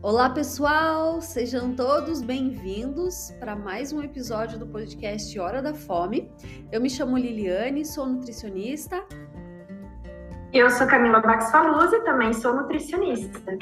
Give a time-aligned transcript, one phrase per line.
[0.00, 1.20] Olá, pessoal!
[1.20, 6.30] Sejam todos bem-vindos para mais um episódio do podcast Hora da Fome.
[6.70, 9.04] Eu me chamo Liliane, sou nutricionista.
[10.52, 13.58] Eu sou Camila Baxfaluzzi, também sou nutricionista.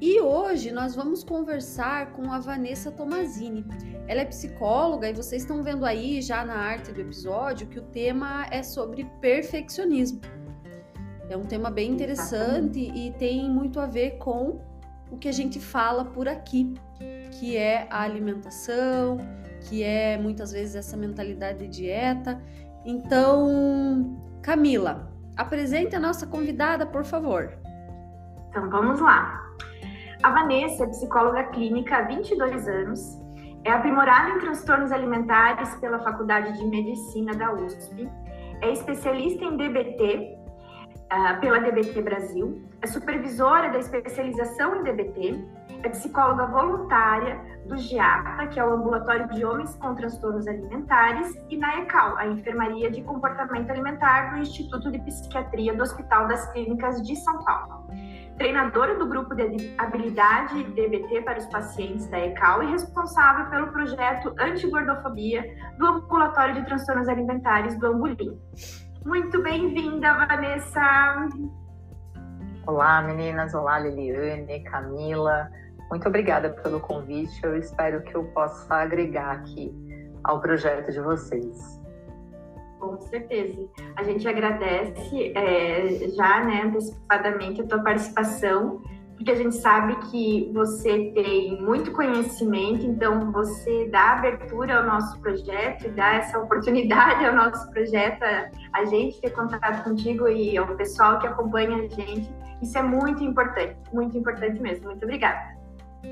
[0.00, 3.64] E hoje nós vamos conversar com a Vanessa Tomazini.
[4.08, 7.82] Ela é psicóloga e vocês estão vendo aí já na arte do episódio que o
[7.82, 10.20] tema é sobre perfeccionismo.
[11.30, 14.71] É um tema bem interessante e tem muito a ver com
[15.12, 16.74] o que a gente fala por aqui,
[17.32, 19.18] que é a alimentação,
[19.68, 22.42] que é muitas vezes essa mentalidade de dieta.
[22.84, 27.52] Então, Camila, apresente a nossa convidada, por favor.
[28.48, 29.38] Então, vamos lá.
[30.22, 33.20] A Vanessa é psicóloga clínica há 22 anos,
[33.64, 38.08] é aprimorada em transtornos alimentares pela Faculdade de Medicina da USP,
[38.62, 40.41] é especialista em DBT
[41.12, 45.44] uh, pela DBT Brasil, é supervisora da especialização em DBT,
[45.82, 51.56] é psicóloga voluntária do GIAPA, que é o Ambulatório de Homens com Transtornos Alimentares, e
[51.56, 57.02] na ECAL, a Enfermaria de Comportamento Alimentar do Instituto de Psiquiatria do Hospital das Clínicas
[57.02, 57.86] de São Paulo.
[58.38, 64.34] Treinadora do grupo de habilidade DBT para os pacientes da ECAL e responsável pelo projeto
[64.38, 65.44] Antigordofobia
[65.78, 68.40] do Ambulatório de Transtornos Alimentares do Ambulim.
[69.04, 71.28] Muito bem-vinda, Vanessa.
[72.66, 73.52] Olá, meninas.
[73.52, 75.50] Olá, Liliane, Camila.
[75.90, 77.42] Muito obrigada pelo convite.
[77.42, 79.74] Eu espero que eu possa agregar aqui
[80.22, 81.80] ao projeto de vocês.
[82.78, 83.68] Com certeza.
[83.96, 88.82] A gente agradece é, já né, antecipadamente a tua participação
[89.22, 95.20] porque a gente sabe que você tem muito conhecimento, então você dá abertura ao nosso
[95.20, 98.24] projeto, dá essa oportunidade ao nosso projeto,
[98.72, 102.28] a gente ter contato contigo e ao pessoal que acompanha a gente.
[102.60, 104.86] Isso é muito importante, muito importante mesmo.
[104.86, 105.56] Muito obrigada.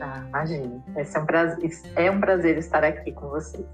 [0.00, 0.80] Ah, imagina.
[0.94, 3.66] É um prazer, é um prazer estar aqui com vocês.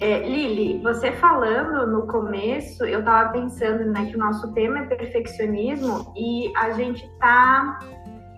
[0.00, 4.86] É, Lili, você falando no começo, eu estava pensando né, que o nosso tema é
[4.86, 7.78] perfeccionismo e a gente está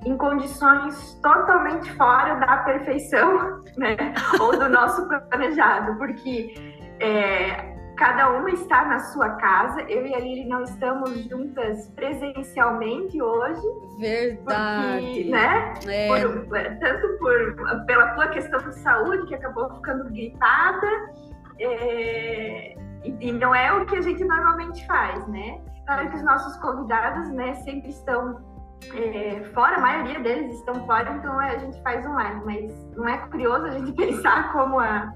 [0.04, 3.96] em condições totalmente fora da perfeição, né?
[4.40, 6.54] Ou do nosso planejado, porque
[7.00, 9.82] é, cada uma está na sua casa.
[9.82, 13.62] Eu e a Lili não estamos juntas presencialmente hoje.
[13.98, 15.06] Verdade.
[15.06, 15.74] Porque, né?
[15.86, 16.08] É.
[16.08, 20.88] Por, tanto por, pela tua questão de saúde, que acabou ficando gripada,
[21.64, 22.74] é,
[23.04, 25.60] e, não é o que a gente normalmente faz, né?
[25.86, 28.40] Claro que os nossos convidados, né, sempre estão
[28.94, 33.18] é, fora, a maioria deles estão fora, então a gente faz online, mas não é
[33.28, 35.12] curioso a gente pensar como a,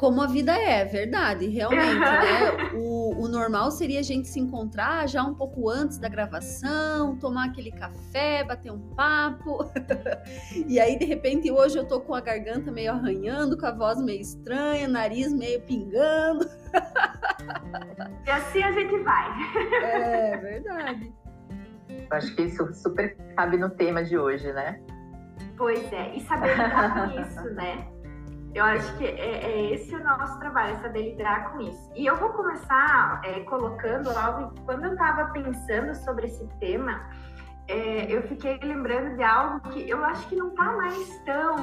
[0.00, 2.70] como a vida é, verdade, realmente, né?
[2.72, 7.48] O, o, normal seria a gente se encontrar já um pouco antes da gravação, tomar
[7.48, 9.70] aquele café, bater um papo.
[10.66, 14.00] e aí, de repente, hoje eu tô com a garganta meio arranhando, com a voz
[14.02, 16.48] meio estranha, nariz meio pingando.
[18.26, 19.84] e assim a gente vai.
[19.84, 21.12] é, verdade.
[22.10, 24.80] Acho que isso super cabe no tema de hoje, né?
[25.58, 27.99] Pois é, e saber lidar com isso, né?
[28.54, 31.92] Eu acho que é, é, esse o nosso trabalho, saber lidar com isso.
[31.94, 34.52] E eu vou começar é, colocando algo.
[34.64, 37.00] Quando eu estava pensando sobre esse tema,
[37.68, 41.56] é, eu fiquei lembrando de algo que eu acho que não está mais tão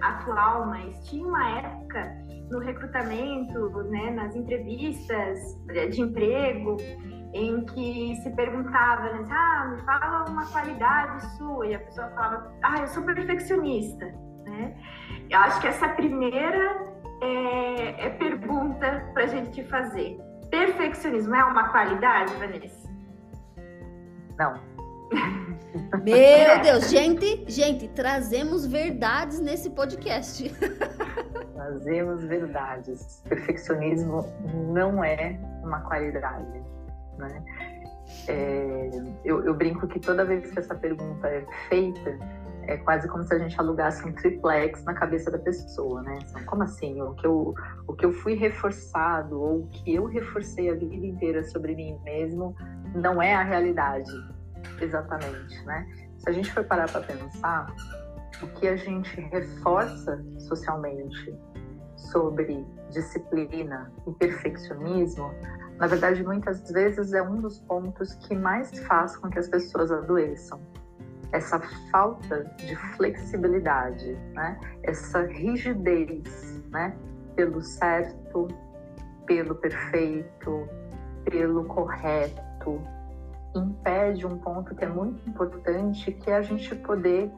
[0.00, 2.16] atual, mas tinha uma época
[2.50, 5.38] no recrutamento, né, nas entrevistas
[5.90, 6.76] de emprego,
[7.32, 12.52] em que se perguntava, né, ah, me fala uma qualidade sua, e a pessoa falava,
[12.62, 14.06] ah, eu sou perfeccionista,
[14.44, 14.74] né?
[15.30, 16.90] Eu acho que essa primeira
[17.22, 20.18] é, é pergunta para a gente te fazer.
[20.50, 22.90] Perfeccionismo é uma qualidade, Vanessa?
[24.36, 24.54] Não.
[26.02, 30.50] Meu Deus, gente, gente, trazemos verdades nesse podcast.
[31.54, 33.22] Trazemos verdades.
[33.28, 34.26] Perfeccionismo
[34.72, 36.60] não é uma qualidade,
[37.18, 37.44] né?
[38.26, 38.90] É,
[39.24, 42.18] eu, eu brinco que toda vez que essa pergunta é feita,
[42.66, 46.18] é quase como se a gente alugasse um triplex na cabeça da pessoa, né?
[46.28, 47.00] Então, como assim?
[47.02, 47.54] O que, eu,
[47.86, 51.98] o que eu fui reforçado ou o que eu reforcei a vida inteira sobre mim
[52.04, 52.54] mesmo
[52.94, 54.10] não é a realidade,
[54.80, 55.86] exatamente, né?
[56.18, 57.74] Se a gente for parar para pensar,
[58.42, 61.34] o que a gente reforça socialmente
[61.96, 65.32] sobre disciplina e perfeccionismo,
[65.78, 69.90] na verdade, muitas vezes é um dos pontos que mais faz com que as pessoas
[69.90, 70.60] adoeçam
[71.32, 71.60] essa
[71.90, 74.58] falta de flexibilidade, né?
[74.82, 76.96] essa rigidez né?
[77.36, 78.48] pelo certo,
[79.26, 80.68] pelo perfeito,
[81.24, 82.82] pelo correto,
[83.54, 87.30] impede um ponto que é muito importante, que é a gente poder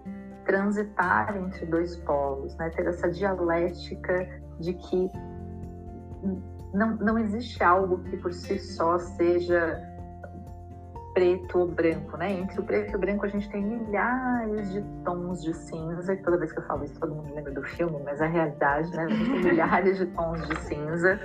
[0.45, 2.71] transitar entre dois polos, né?
[2.71, 4.29] ter essa dialética
[4.59, 5.11] de que
[6.73, 9.92] não, não existe algo que por si só seja
[11.15, 12.33] preto ou branco, né?
[12.33, 16.39] Entre o preto e o branco a gente tem milhares de tons de cinza, toda
[16.39, 19.05] vez que eu falo isso todo mundo lembra do filme, mas é a realidade, né?
[19.05, 21.21] A gente tem milhares de tons de cinza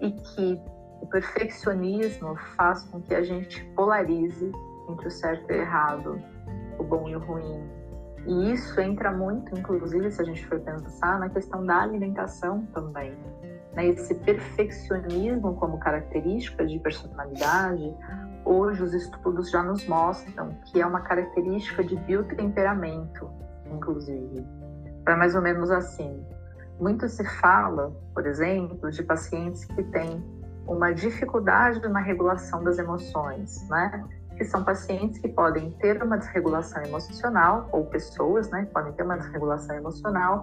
[0.00, 0.60] e que
[1.00, 4.52] o perfeccionismo faz com que a gente polarize
[4.88, 6.22] entre o certo e o errado,
[6.78, 7.62] o bom e o ruim.
[8.26, 13.16] E isso entra muito, inclusive, se a gente for pensar, na questão da alimentação também.
[13.74, 13.88] Né?
[13.88, 17.92] Esse perfeccionismo como característica de personalidade,
[18.44, 23.30] hoje os estudos já nos mostram que é uma característica de biotemperamento,
[23.70, 24.46] inclusive.
[25.06, 26.24] É mais ou menos assim.
[26.80, 30.22] Muito se fala, por exemplo, de pacientes que têm
[30.66, 34.04] uma dificuldade na regulação das emoções, né?
[34.36, 38.64] Que são pacientes que podem ter uma desregulação emocional, ou pessoas, né?
[38.64, 40.42] Que podem ter uma desregulação emocional,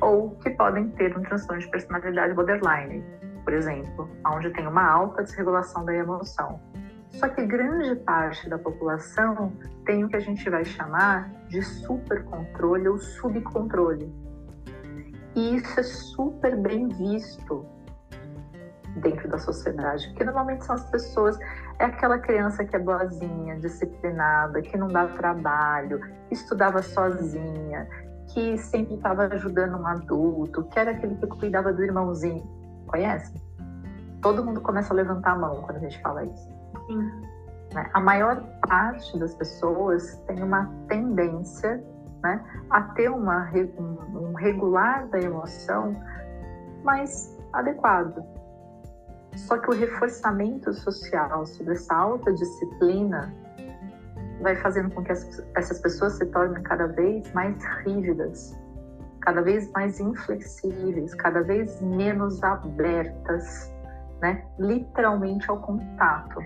[0.00, 3.04] ou que podem ter um transtorno de personalidade borderline,
[3.44, 6.60] por exemplo, onde tem uma alta desregulação da emoção.
[7.10, 9.52] Só que grande parte da população
[9.84, 14.12] tem o que a gente vai chamar de supercontrole ou subcontrole.
[15.34, 17.64] E isso é super bem visto
[18.96, 21.38] dentro da sociedade, porque normalmente são as pessoas,
[21.78, 26.00] é aquela criança que é boazinha, disciplinada, que não dá trabalho,
[26.30, 27.88] estudava sozinha,
[28.28, 32.44] que sempre estava ajudando um adulto, que era aquele que cuidava do irmãozinho.
[32.86, 33.32] Conhece?
[34.20, 36.57] Todo mundo começa a levantar a mão quando a gente fala isso.
[36.88, 37.28] Sim.
[37.72, 37.90] Né?
[37.92, 41.82] A maior parte das pessoas tem uma tendência
[42.22, 43.48] né, a ter uma,
[43.78, 45.94] um, regular da emoção
[46.82, 48.24] mais adequado.
[49.36, 53.32] Só que o reforçamento social sobre essa alta disciplina
[54.40, 58.58] vai fazendo com que essas pessoas se tornem cada vez mais rígidas,
[59.20, 63.72] cada vez mais inflexíveis, cada vez menos abertas,
[64.20, 64.44] né?
[64.58, 66.40] literalmente ao contato.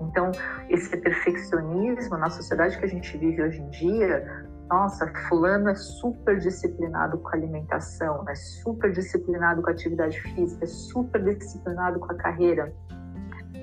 [0.00, 0.32] Então,
[0.68, 6.38] esse perfeccionismo na sociedade que a gente vive hoje em dia, nossa, fulano é super
[6.38, 12.10] disciplinado com a alimentação, é super disciplinado com a atividade física, é super disciplinado com
[12.12, 12.74] a carreira.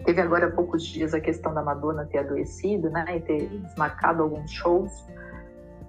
[0.06, 4.24] Teve agora há poucos dias a questão da Madonna ter adoecido, né, e ter desmarcado
[4.24, 4.92] alguns shows.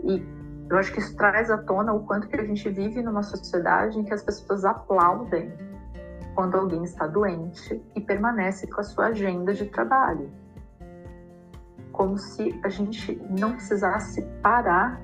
[0.04, 0.22] E
[0.69, 3.99] eu acho que isso traz à tona o quanto que a gente vive numa sociedade
[3.99, 5.52] em que as pessoas aplaudem
[6.34, 10.31] quando alguém está doente e permanece com a sua agenda de trabalho.
[11.93, 15.00] Como se a gente não precisasse parar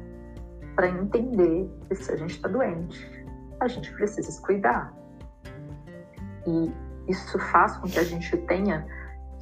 [0.74, 3.26] para entender que se a gente está doente,
[3.60, 4.92] a gente precisa se cuidar.
[6.46, 6.72] E
[7.08, 8.86] isso faz com que a gente tenha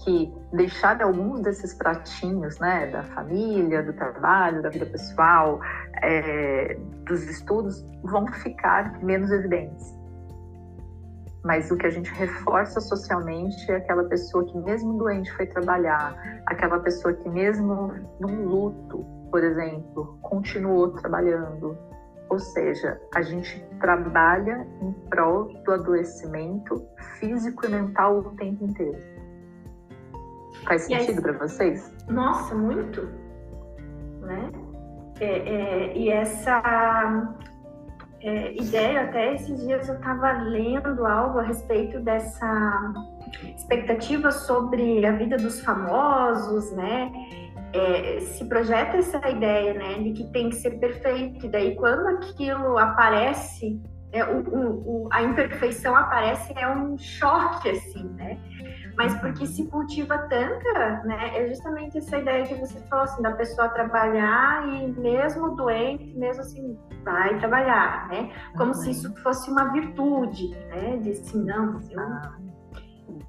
[0.04, 5.60] que deixar alguns desses pratinhos, né, da família, do trabalho, da vida pessoal,
[6.02, 9.94] é, dos estudos, vão ficar menos evidentes.
[11.46, 16.12] Mas o que a gente reforça socialmente é aquela pessoa que, mesmo doente, foi trabalhar,
[16.44, 21.78] aquela pessoa que, mesmo num luto, por exemplo, continuou trabalhando.
[22.28, 26.84] Ou seja, a gente trabalha em prol do adoecimento
[27.20, 28.98] físico e mental o tempo inteiro.
[30.66, 31.94] Faz sentido para vocês?
[32.08, 33.02] Nossa, muito.
[34.20, 34.50] Né?
[35.20, 37.36] É, é, e essa
[38.26, 42.92] é, ideia, até esses dias eu estava lendo algo a respeito dessa
[43.56, 47.12] expectativa sobre a vida dos famosos, né?
[47.72, 52.06] É, se projeta essa ideia, né, de que tem que ser perfeito, e daí quando
[52.08, 53.80] aquilo aparece,
[54.10, 58.38] é, o, o, a imperfeição aparece, é um choque, assim, né?
[58.96, 61.38] Mas porque se cultiva tanta, né?
[61.38, 66.40] É justamente essa ideia que você falou assim, da pessoa trabalhar e mesmo doente, mesmo
[66.40, 68.30] assim, vai trabalhar, né?
[68.56, 70.96] Como se isso fosse uma virtude, né?
[70.96, 72.46] De assim, não, eu...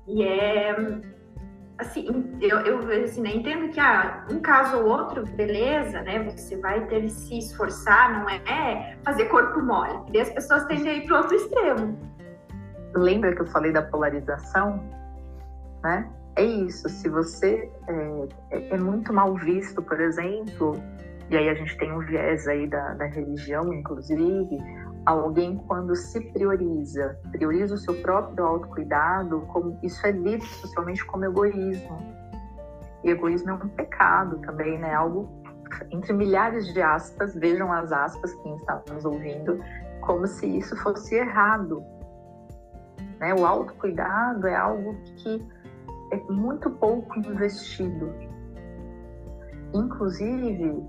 [0.08, 0.76] E é
[1.78, 2.08] assim,
[2.42, 6.24] eu, eu assim, né, entendo que ah, um caso ou outro, beleza, né?
[6.24, 10.00] Você vai ter que se esforçar, não é fazer corpo mole.
[10.12, 12.00] E as pessoas tendem a ir para outro extremo.
[12.96, 14.84] Lembra que eu falei da polarização?
[15.84, 16.10] Né?
[16.36, 20.74] É isso, se você é, é, é, muito mal visto, por exemplo,
[21.32, 24.58] e aí a gente tem um viés aí da, da religião, inclusive,
[25.04, 31.26] alguém quando se prioriza, prioriza o seu próprio autocuidado, como, isso é lido socialmente como
[31.26, 31.98] egoísmo.
[33.04, 34.94] E egoísmo é um pecado também, né?
[34.94, 35.28] Algo
[35.92, 39.60] entre milhares de aspas, vejam as aspas quem está nos ouvindo,
[40.02, 41.84] como se isso fosse errado.
[43.20, 43.34] Né?
[43.34, 45.46] O autocuidado é algo que
[46.12, 48.14] é muito pouco investido.
[49.74, 50.86] Inclusive,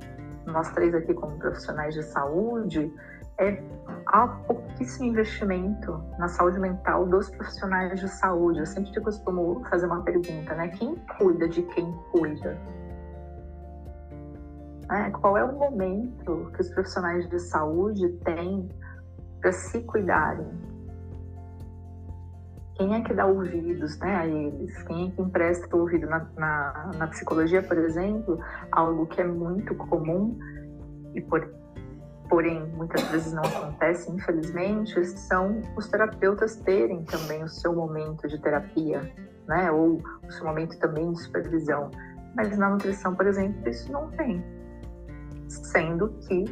[0.47, 2.93] nós três aqui como profissionais de saúde,
[3.39, 3.63] é
[4.07, 8.61] há pouquíssimo investimento na saúde mental dos profissionais de saúde.
[8.61, 10.69] Eu sempre costumo fazer uma pergunta, né?
[10.69, 12.59] Quem cuida de quem cuida?
[14.91, 18.69] É, qual é o momento que os profissionais de saúde têm
[19.41, 20.68] para se cuidarem?
[22.79, 24.83] Quem é que dá ouvidos né, a eles?
[24.85, 26.07] Quem é que empresta ouvido?
[26.07, 28.39] Na, na, na psicologia, por exemplo,
[28.71, 30.39] algo que é muito comum
[31.13, 31.53] e por,
[32.29, 38.41] porém muitas vezes não acontece, infelizmente, são os terapeutas terem também o seu momento de
[38.41, 39.03] terapia,
[39.49, 39.73] né?
[39.73, 41.91] Ou o seu momento também de supervisão.
[42.37, 44.41] Mas na nutrição, por exemplo, isso não tem.
[45.49, 46.45] Sendo que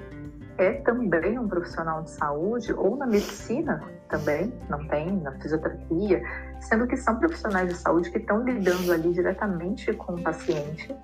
[0.58, 6.22] é também um profissional de saúde, ou na medicina também, não tem, na fisioterapia,
[6.60, 10.94] sendo que são profissionais de saúde que estão lidando ali diretamente com o paciente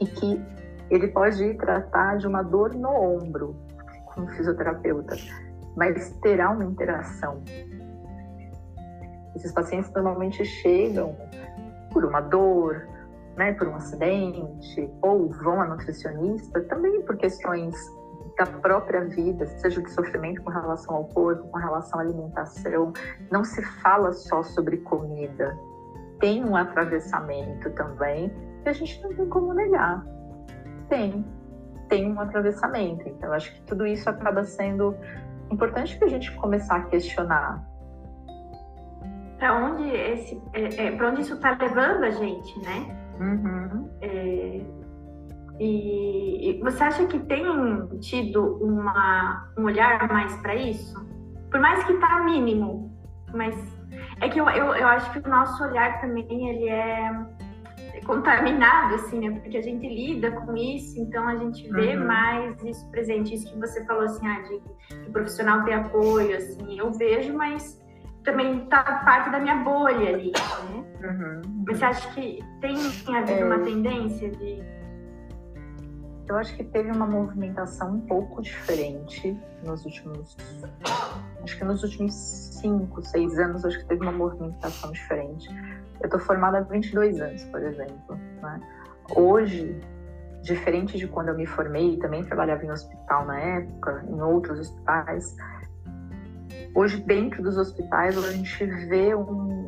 [0.00, 0.42] e que
[0.90, 3.56] ele pode ir tratar de uma dor no ombro
[4.06, 5.16] com o fisioterapeuta,
[5.76, 7.42] mas terá uma interação.
[9.34, 11.16] Esses pacientes normalmente chegam
[11.92, 12.86] por uma dor,
[13.36, 17.74] né, por um acidente, ou vão a nutricionista também por questões
[18.36, 22.92] da própria vida, seja de sofrimento com relação ao corpo, com relação à alimentação.
[23.30, 25.56] Não se fala só sobre comida.
[26.18, 30.04] Tem um atravessamento também que a gente não tem como negar.
[30.88, 31.24] Tem.
[31.88, 33.08] Tem um atravessamento.
[33.08, 34.94] Então, acho que tudo isso acaba sendo
[35.50, 37.62] importante para a gente começar a questionar.
[39.38, 42.96] Para onde, esse, é, é, onde isso está levando a gente, né?
[43.20, 43.90] Uhum.
[44.00, 44.60] É,
[45.60, 47.44] e, você acha que tem
[48.00, 50.94] tido uma, um olhar mais para isso?
[51.50, 52.90] Por mais que tá mínimo,
[53.34, 53.54] mas
[54.20, 57.10] é que eu, eu, eu acho que o nosso olhar também ele é
[58.04, 59.38] contaminado, assim, né?
[59.40, 62.06] Porque a gente lida com isso, então a gente vê uhum.
[62.06, 63.34] mais isso presente.
[63.34, 64.60] Isso que você falou, assim, ah, de
[65.08, 67.80] o profissional ter apoio, assim, eu vejo, mas
[68.24, 70.84] também tá parte da minha bolha ali, né?
[71.04, 71.64] Uhum.
[71.66, 73.44] Você acha que tem, tem havido é...
[73.44, 74.62] uma tendência de
[76.32, 80.36] eu acho que teve uma movimentação um pouco diferente nos últimos.
[81.42, 85.48] Acho que nos últimos cinco, seis anos, acho que teve uma movimentação diferente.
[86.00, 88.16] Eu estou formada há 22 anos, por exemplo.
[88.40, 88.60] Né?
[89.14, 89.78] Hoje,
[90.42, 95.36] diferente de quando eu me formei, também trabalhava em hospital na época, em outros hospitais.
[96.74, 99.61] Hoje, dentro dos hospitais, a gente vê um,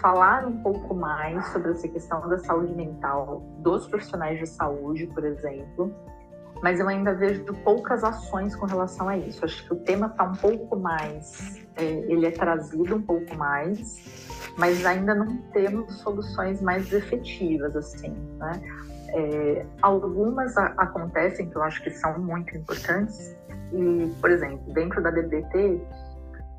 [0.00, 5.24] falar um pouco mais sobre essa questão da saúde mental dos profissionais de saúde, por
[5.24, 5.94] exemplo,
[6.62, 9.44] mas eu ainda vejo poucas ações com relação a isso.
[9.44, 14.28] Acho que o tema está um pouco mais, é, ele é trazido um pouco mais,
[14.56, 18.60] mas ainda não temos soluções mais efetivas, assim, né?
[19.14, 23.36] É, algumas a, acontecem que eu acho que são muito importantes
[23.72, 25.80] e, por exemplo, dentro da DBT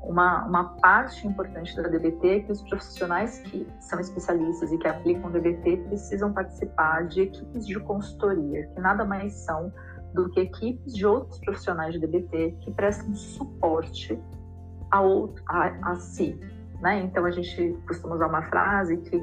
[0.06, 4.86] uma, uma parte importante da DBT é que os profissionais que são especialistas e que
[4.86, 9.72] aplicam DBT precisam participar de equipes de consultoria, que nada mais são
[10.12, 14.18] do que equipes de outros profissionais de DBT que prestam suporte
[14.90, 16.38] a, outro, a, a si.
[16.80, 17.00] Né?
[17.00, 19.20] Então, a gente costuma usar uma frase que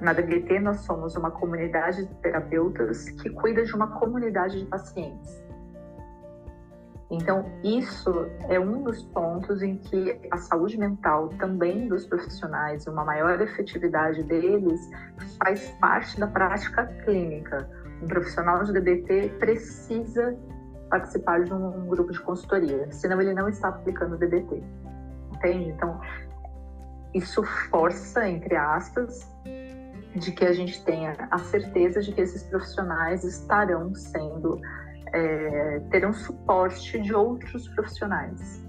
[0.00, 5.47] na DBT nós somos uma comunidade de terapeutas que cuida de uma comunidade de pacientes.
[7.10, 13.02] Então, isso é um dos pontos em que a saúde mental também dos profissionais, uma
[13.02, 14.78] maior efetividade deles,
[15.42, 17.68] faz parte da prática clínica.
[18.02, 20.38] Um profissional de DBT precisa
[20.90, 24.62] participar de um grupo de consultoria, senão ele não está aplicando o DBT.
[25.32, 25.70] Entende?
[25.70, 25.98] Então,
[27.14, 29.26] isso força, entre aspas,
[30.14, 34.60] de que a gente tenha a certeza de que esses profissionais estarão sendo
[35.12, 38.66] é, ter um suporte de outros profissionais.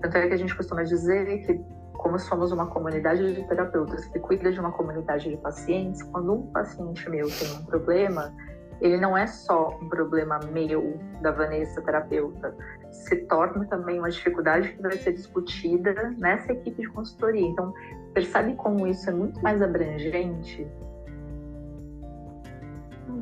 [0.00, 1.60] Tanto é que a gente costuma dizer que,
[1.92, 6.46] como somos uma comunidade de terapeutas que cuida de uma comunidade de pacientes, quando um
[6.48, 8.32] paciente meu tem um problema,
[8.80, 12.54] ele não é só um problema meu, da Vanessa, terapeuta,
[12.90, 17.46] se torna também uma dificuldade que vai ser discutida nessa equipe de consultoria.
[17.46, 17.72] Então,
[18.12, 20.66] percebe como isso é muito mais abrangente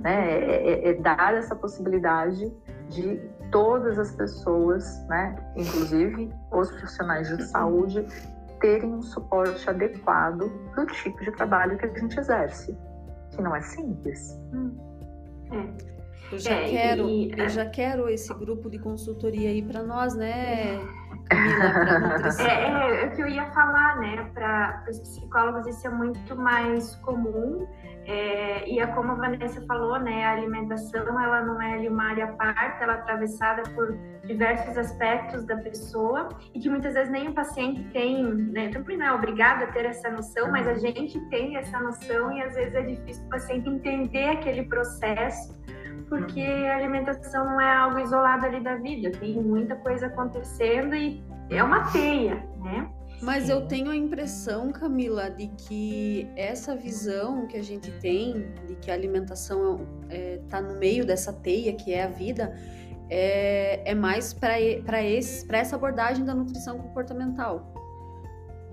[0.03, 0.39] né?
[0.39, 2.53] É, é, é, dar essa possibilidade
[2.89, 3.21] de
[3.51, 8.07] todas as pessoas, né, inclusive os profissionais de saúde,
[8.61, 12.77] terem um suporte adequado do tipo de trabalho que a gente exerce,
[13.31, 14.39] que não é simples.
[14.53, 14.77] Hum.
[15.53, 16.00] É.
[16.33, 20.15] Eu já é, quero, e, eu já quero esse grupo de consultoria aí para nós,
[20.15, 20.79] né,
[21.29, 22.29] Camila?
[22.41, 24.31] é, é, é o que eu ia falar, né?
[24.35, 27.67] Para os psicólogos isso é muito mais comum.
[28.07, 30.25] É, e é como a Vanessa falou, né?
[30.25, 34.77] A alimentação ela não é ali uma área à parte, ela é atravessada por diversos
[34.77, 38.69] aspectos da pessoa e que muitas vezes nem o paciente tem, né?
[38.71, 42.43] Também não é obrigado a ter essa noção, mas a gente tem essa noção e
[42.43, 45.61] às vezes é difícil o paciente entender aquele processo
[46.11, 51.23] porque a alimentação não é algo isolado ali da vida, tem muita coisa acontecendo e
[51.49, 52.91] é uma teia, né?
[53.23, 58.75] Mas eu tenho a impressão, Camila, de que essa visão que a gente tem de
[58.77, 62.55] que a alimentação está é, tá no meio dessa teia que é a vida
[63.09, 64.59] é, é mais para
[65.03, 67.80] essa abordagem da nutrição comportamental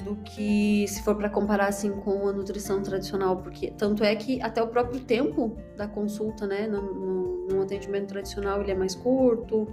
[0.03, 4.41] do que se for para comparar assim com a nutrição tradicional, porque tanto é que
[4.41, 8.95] até o próprio tempo da consulta, né, no, no, no atendimento tradicional ele é mais
[8.95, 9.67] curto,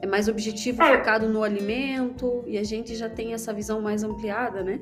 [0.00, 0.98] é mais objetivo, é.
[0.98, 4.80] focado no alimento e a gente já tem essa visão mais ampliada, né?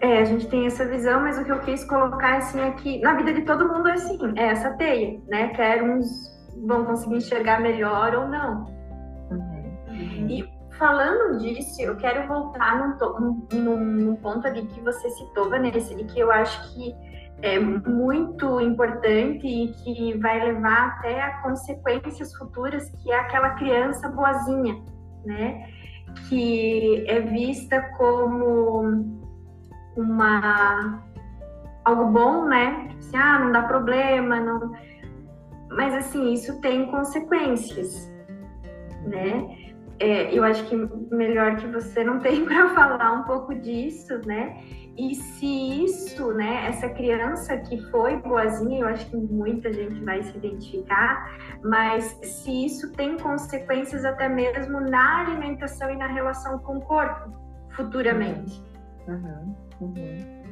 [0.00, 2.98] É, a gente tem essa visão, mas o que eu quis colocar assim é que
[3.00, 5.48] na vida de todo mundo é assim, é essa teia, né?
[5.50, 6.32] Quer uns
[6.66, 8.66] vão conseguir enxergar melhor ou não.
[9.30, 10.28] Uhum.
[10.28, 15.94] E falando disso, eu quero voltar num, num, num, ponto ali que você citou, Vanessa,
[15.94, 16.92] e que eu acho que
[17.40, 24.08] é muito importante e que vai levar até a consequências futuras, que é aquela criança
[24.08, 24.82] boazinha,
[25.24, 25.68] né?
[26.28, 29.20] Que é vista como
[29.96, 31.00] uma
[31.84, 32.88] algo bom, né?
[32.88, 34.72] Tipo assim, ah, não dá problema, não.
[35.70, 38.12] Mas assim, isso tem consequências,
[39.06, 39.61] né?
[40.02, 40.76] É, eu acho que
[41.14, 44.60] melhor que você não tem para falar um pouco disso, né?
[44.98, 50.22] E se isso, né, essa criança que foi boazinha, eu acho que muita gente vai
[50.22, 51.30] se identificar,
[51.64, 57.32] mas se isso tem consequências até mesmo na alimentação e na relação com o corpo,
[57.70, 58.62] futuramente.
[59.08, 60.42] Uhum, uhum.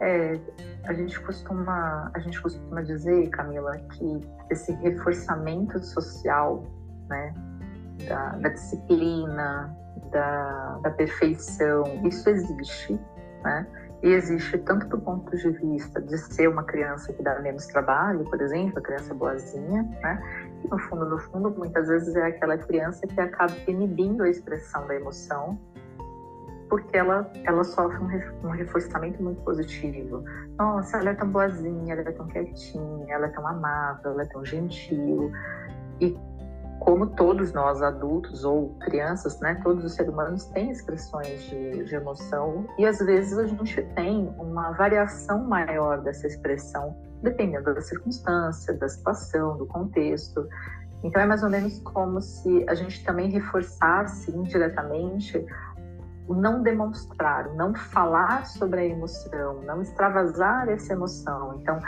[0.00, 0.40] É,
[0.86, 6.64] a gente costuma, a gente costuma dizer, Camila, que esse reforçamento social,
[7.08, 7.32] né,
[8.08, 9.76] da, da disciplina,
[10.10, 13.00] da, da, perfeição, isso existe,
[13.42, 13.66] né?
[14.02, 18.24] E existe tanto do ponto de vista de ser uma criança que dá menos trabalho,
[18.24, 20.50] por exemplo, a criança boazinha, né?
[20.64, 24.86] E no fundo, no fundo, muitas vezes é aquela criança que acaba inibindo a expressão
[24.88, 25.58] da emoção,
[26.68, 27.98] porque ela, ela sofre
[28.42, 30.24] um, reforçamento muito positivo.
[30.58, 34.26] Nossa, ela é tão boazinha, ela é tão quietinha, ela é tão amável, ela é
[34.26, 35.30] tão gentil.
[36.00, 36.18] E
[36.80, 41.94] como todos nós adultos ou crianças, né, todos os seres humanos têm expressões de, de,
[41.94, 48.74] emoção e às vezes a gente tem uma variação maior dessa expressão dependendo da circunstância,
[48.74, 50.48] da situação, do contexto.
[51.04, 55.44] Então é mais ou menos como se a gente também reforçasse indiretamente
[56.26, 61.58] o não demonstrar, o não falar sobre a emoção, não extravasar essa emoção.
[61.60, 61.80] Então,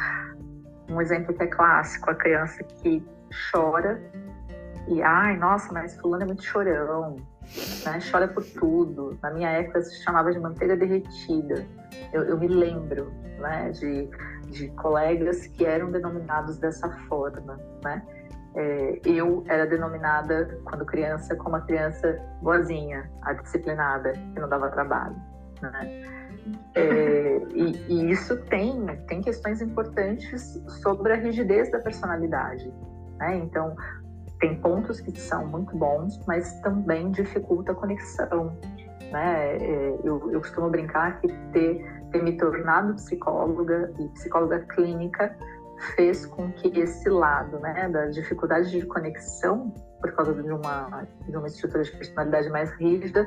[0.89, 3.05] um exemplo que é clássico, a criança que
[3.51, 4.01] chora
[4.89, 7.17] e, ai, nossa, mas fulano é muito chorão,
[7.85, 7.99] né?
[8.11, 9.19] Chora por tudo.
[9.23, 11.67] Na minha época se chamava de manteiga derretida.
[12.13, 14.09] Eu, eu me lembro, né, de,
[14.51, 18.03] de colegas que eram denominados dessa forma, né?
[18.57, 24.71] É, eu era denominada, quando criança, como a criança boazinha, a disciplinada, que não dava
[24.71, 25.17] trabalho,
[25.61, 26.15] né?
[26.75, 32.71] É, e, e, isso tem, tem questões importantes sobre a rigidez da personalidade.
[33.19, 33.37] Né?
[33.37, 33.75] Então,
[34.45, 38.55] tem pontos que são muito bons, mas também dificulta a conexão.
[39.11, 39.57] Né?
[39.57, 45.35] É, eu, eu costumo brincar que ter, ter me tornado psicóloga e psicóloga clínica
[45.97, 51.35] fez com que esse lado né, da dificuldade de conexão, por causa de uma, de
[51.35, 53.27] uma estrutura de personalidade mais rígida,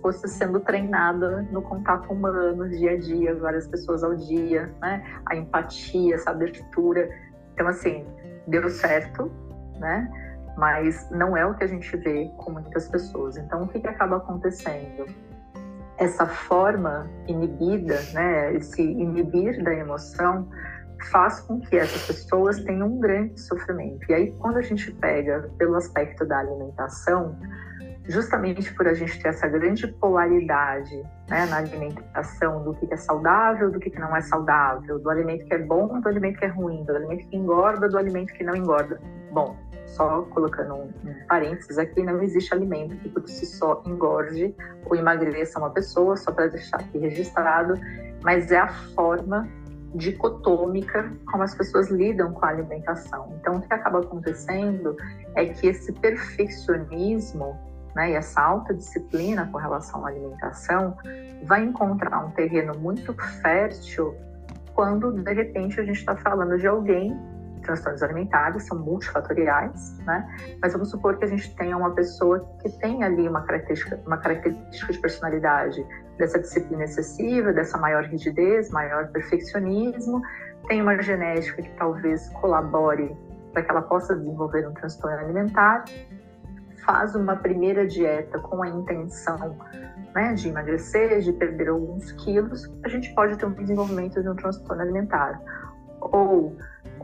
[0.00, 5.04] fosse sendo treinada no contato humano, dia a dia, várias pessoas ao dia, né?
[5.26, 7.10] a empatia, essa abertura.
[7.52, 8.06] Então, assim,
[8.46, 9.30] deu certo,
[9.78, 10.10] né?
[10.56, 13.36] Mas não é o que a gente vê com muitas pessoas.
[13.36, 15.06] Então, o que, que acaba acontecendo?
[15.98, 20.48] Essa forma inibida, né, esse inibir da emoção,
[21.10, 24.04] faz com que essas pessoas tenham um grande sofrimento.
[24.08, 27.36] E aí, quando a gente pega pelo aspecto da alimentação,
[28.06, 30.94] justamente por a gente ter essa grande polaridade
[31.28, 35.54] né, na alimentação do que é saudável, do que não é saudável, do alimento que
[35.54, 38.54] é bom, do alimento que é ruim, do alimento que engorda, do alimento que não
[38.54, 39.00] engorda.
[39.32, 39.56] Bom,
[39.94, 40.90] só colocando um,
[41.28, 44.54] parênteses aqui, não existe alimento que por si só engorde
[44.84, 47.74] ou emagreça uma pessoa, só para deixar aqui registrado,
[48.22, 49.48] mas é a forma
[49.94, 53.32] dicotômica como as pessoas lidam com a alimentação.
[53.40, 54.96] Então, o que acaba acontecendo
[55.34, 57.56] é que esse perfeccionismo
[57.94, 60.96] né, e essa alta disciplina com relação à alimentação
[61.44, 64.14] vai encontrar um terreno muito fértil
[64.74, 67.16] quando, de repente, a gente está falando de alguém
[67.64, 70.26] transtornos alimentares são multifatoriais, né?
[70.62, 74.18] Mas vamos supor que a gente tenha uma pessoa que tem ali uma característica, uma
[74.18, 75.86] característica de personalidade
[76.18, 80.22] dessa disciplina excessiva, dessa maior rigidez, maior perfeccionismo,
[80.68, 83.16] tem uma genética que talvez colabore
[83.52, 85.84] para que ela possa desenvolver um transtorno alimentar,
[86.84, 89.56] faz uma primeira dieta com a intenção
[90.14, 94.36] né, de emagrecer, de perder alguns quilos, a gente pode ter um desenvolvimento de um
[94.36, 95.40] transtorno alimentar.
[96.00, 96.56] Ou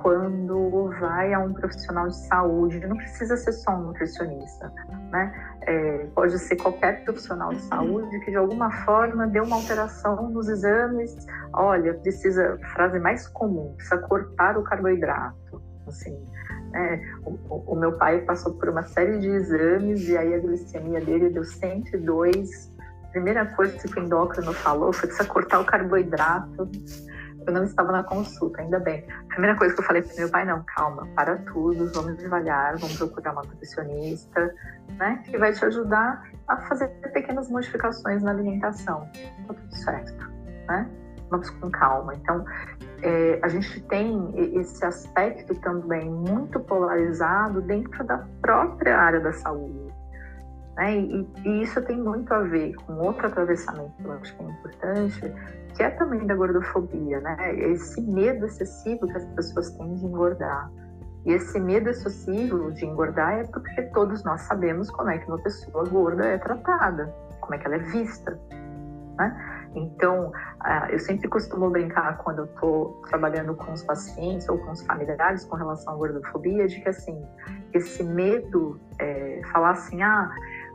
[0.02, 4.72] quando vai a um profissional de saúde, não precisa ser só um nutricionista,
[5.10, 5.56] né?
[5.62, 10.48] É, pode ser qualquer profissional de saúde que de alguma forma deu uma alteração nos
[10.48, 11.14] exames.
[11.52, 16.18] Olha, precisa, frase mais comum, precisa cortar o carboidrato, assim.
[16.72, 21.00] É, o, o, meu pai passou por uma série de exames e aí a glicemia
[21.00, 22.70] dele deu 102.
[23.04, 26.70] A primeira coisa que o endócrino falou foi que precisa cortar o carboidrato
[27.46, 29.05] eu não estava na consulta, ainda bem.
[29.09, 32.76] A primeira coisa que eu falei para meu pai, não, calma, para tudo, vamos devagar,
[32.76, 34.55] vamos procurar uma nutricionista,
[34.98, 39.09] né, que vai te ajudar a fazer pequenas modificações na alimentação.
[39.46, 40.31] Tá tudo certo,
[40.68, 40.88] né?
[41.31, 42.14] Vamos com calma.
[42.14, 42.44] Então,
[43.03, 49.89] é, a gente tem esse aspecto também muito polarizado dentro da própria área da saúde.
[50.80, 50.96] Né?
[50.96, 54.46] E, e, isso tem muito a ver com outro atravessamento que eu acho que é
[54.46, 55.34] importante,
[55.76, 57.54] que é também da gordofobia, né?
[57.54, 60.70] Esse medo excessivo que as pessoas têm de engordar.
[61.26, 65.38] E esse medo excessivo de engordar é porque todos nós sabemos como é que uma
[65.42, 68.40] pessoa gorda é tratada, como é que ela é vista,
[69.18, 69.60] né?
[69.74, 70.32] Então,
[70.90, 75.44] eu sempre costumo brincar quando eu estou trabalhando com os pacientes ou com os familiares
[75.44, 77.22] com relação à gordofobia, de que assim,
[77.72, 80.28] esse medo, é, falar assim, ah,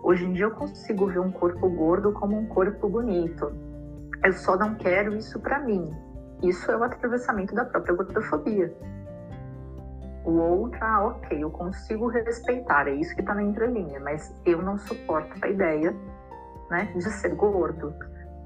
[0.05, 3.51] hoje em dia eu consigo ver um corpo gordo como um corpo bonito.
[4.23, 5.91] Eu só não quero isso para mim.
[6.43, 8.71] Isso é o atravessamento da própria gordofobia.
[10.23, 14.61] O outro, ah, ok, eu consigo respeitar, é isso que está na entrelinha, mas eu
[14.61, 15.95] não suporto a ideia
[16.69, 17.93] né, de ser gordo.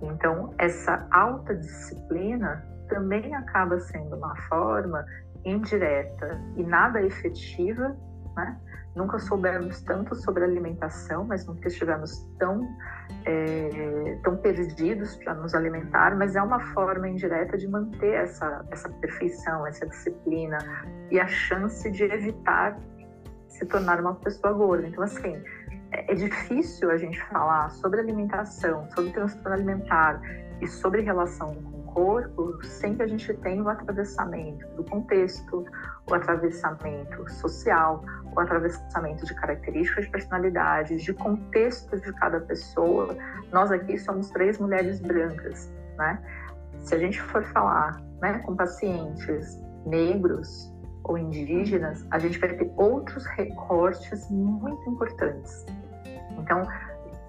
[0.02, 5.06] Então, essa alta disciplina também acaba sendo uma forma
[5.46, 7.96] indireta e nada efetiva
[8.36, 8.60] né,
[8.96, 12.68] nunca soubemos tanto sobre alimentação, mas nunca estivemos tão,
[13.26, 18.90] é, tão perdidos para nos alimentar, mas é uma forma indireta de manter essa, essa
[18.90, 20.58] perfeição, essa disciplina
[21.12, 22.78] e a chance de evitar
[23.48, 24.88] se tornar uma pessoa gorda.
[24.88, 25.42] Então, assim,
[25.92, 30.22] é, é difícil a gente falar sobre alimentação, sobre transtorno alimentar
[30.62, 35.66] e sobre relação com corpo sem que a gente tenha o atravessamento do contexto,
[36.10, 38.02] o atravessamento social,
[38.34, 43.18] o atravessamento de características de personalidade, de contexto de cada pessoa.
[43.52, 46.22] Nós aqui somos três mulheres brancas, né?
[46.80, 52.72] Se a gente for falar né, com pacientes negros ou indígenas, a gente vai ter
[52.78, 55.66] outros recortes muito importantes.
[56.38, 56.66] Então,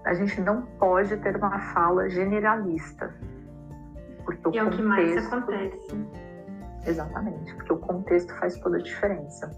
[0.05, 3.13] a gente não pode ter uma fala generalista,
[4.37, 6.07] porque o e é o que mais acontece.
[6.87, 9.51] Exatamente, porque o contexto faz toda a diferença.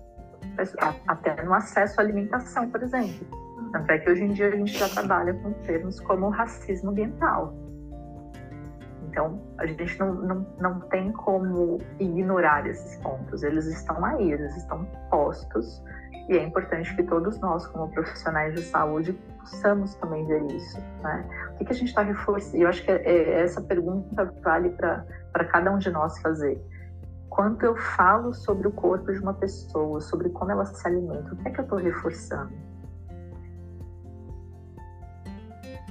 [1.07, 3.27] Até no acesso à alimentação, por exemplo.
[3.73, 7.55] Tanto é que hoje em dia a gente já trabalha com termos como racismo ambiental.
[9.09, 13.43] Então, a gente não, não, não tem como ignorar esses pontos.
[13.43, 15.83] Eles estão aí, eles estão postos.
[16.29, 20.79] E é importante que todos nós, como profissionais de saúde, possamos também ver isso.
[21.03, 21.29] Né?
[21.63, 22.57] O que, que a gente está reforçando?
[22.61, 26.61] Eu acho que é, é, essa pergunta vale para cada um de nós fazer.
[27.31, 31.37] Quanto eu falo sobre o corpo de uma pessoa, sobre como ela se alimenta, o
[31.37, 32.53] que é que eu estou reforçando?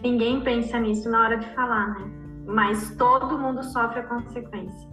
[0.04, 2.12] Ninguém pensa nisso na hora de falar, né?
[2.46, 4.90] Mas todo mundo sofre a consequência.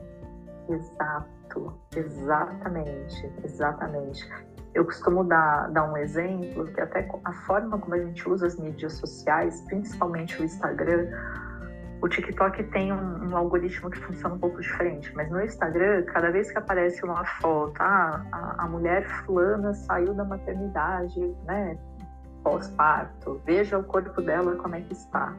[0.69, 4.31] Exato, exatamente, exatamente.
[4.75, 8.57] Eu costumo dar, dar um exemplo que até a forma como a gente usa as
[8.59, 11.09] mídias sociais, principalmente o Instagram,
[12.01, 16.31] o TikTok tem um, um, algoritmo que funciona um pouco diferente, mas no Instagram, cada
[16.31, 21.77] vez que aparece uma foto, ah, a, a mulher fulana saiu da maternidade, né,
[22.45, 25.35] pós-parto, veja o corpo dela como é que está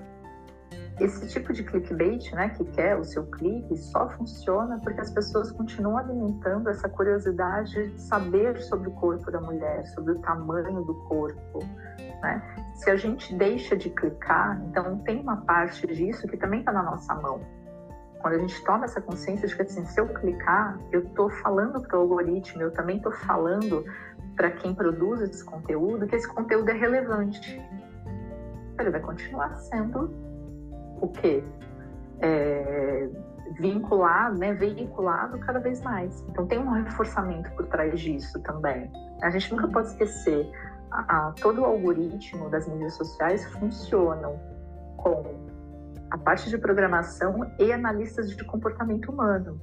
[1.00, 5.52] esse tipo de clickbait, né, que quer o seu clique, só funciona porque as pessoas
[5.52, 10.94] continuam alimentando essa curiosidade de saber sobre o corpo da mulher, sobre o tamanho do
[11.06, 11.60] corpo,
[12.22, 12.42] né?
[12.76, 16.84] Se a gente deixa de clicar, então tem uma parte disso que também está na
[16.84, 17.42] nossa mão.
[18.22, 21.82] quando a gente toma essa consciência de que assim, se eu clicar, eu estou falando
[21.82, 23.86] para o algoritmo, eu também estou falando
[24.36, 27.62] para quem produz esse conteúdo que esse conteúdo é relevante.
[28.78, 30.29] Ele vai continuar sendo
[31.02, 31.44] o quê?
[32.22, 33.10] É,
[33.60, 36.24] vinculado, né, veiculado cada vez mais.
[36.30, 38.92] Então tem um reforçamento por trás disso também.
[39.22, 40.50] A gente nunca pode esquecer,
[40.92, 44.40] a, a, todo o algoritmo das mídias sociais funcionam
[44.98, 45.50] com
[46.12, 49.60] a parte de programação e analistas de comportamento humano.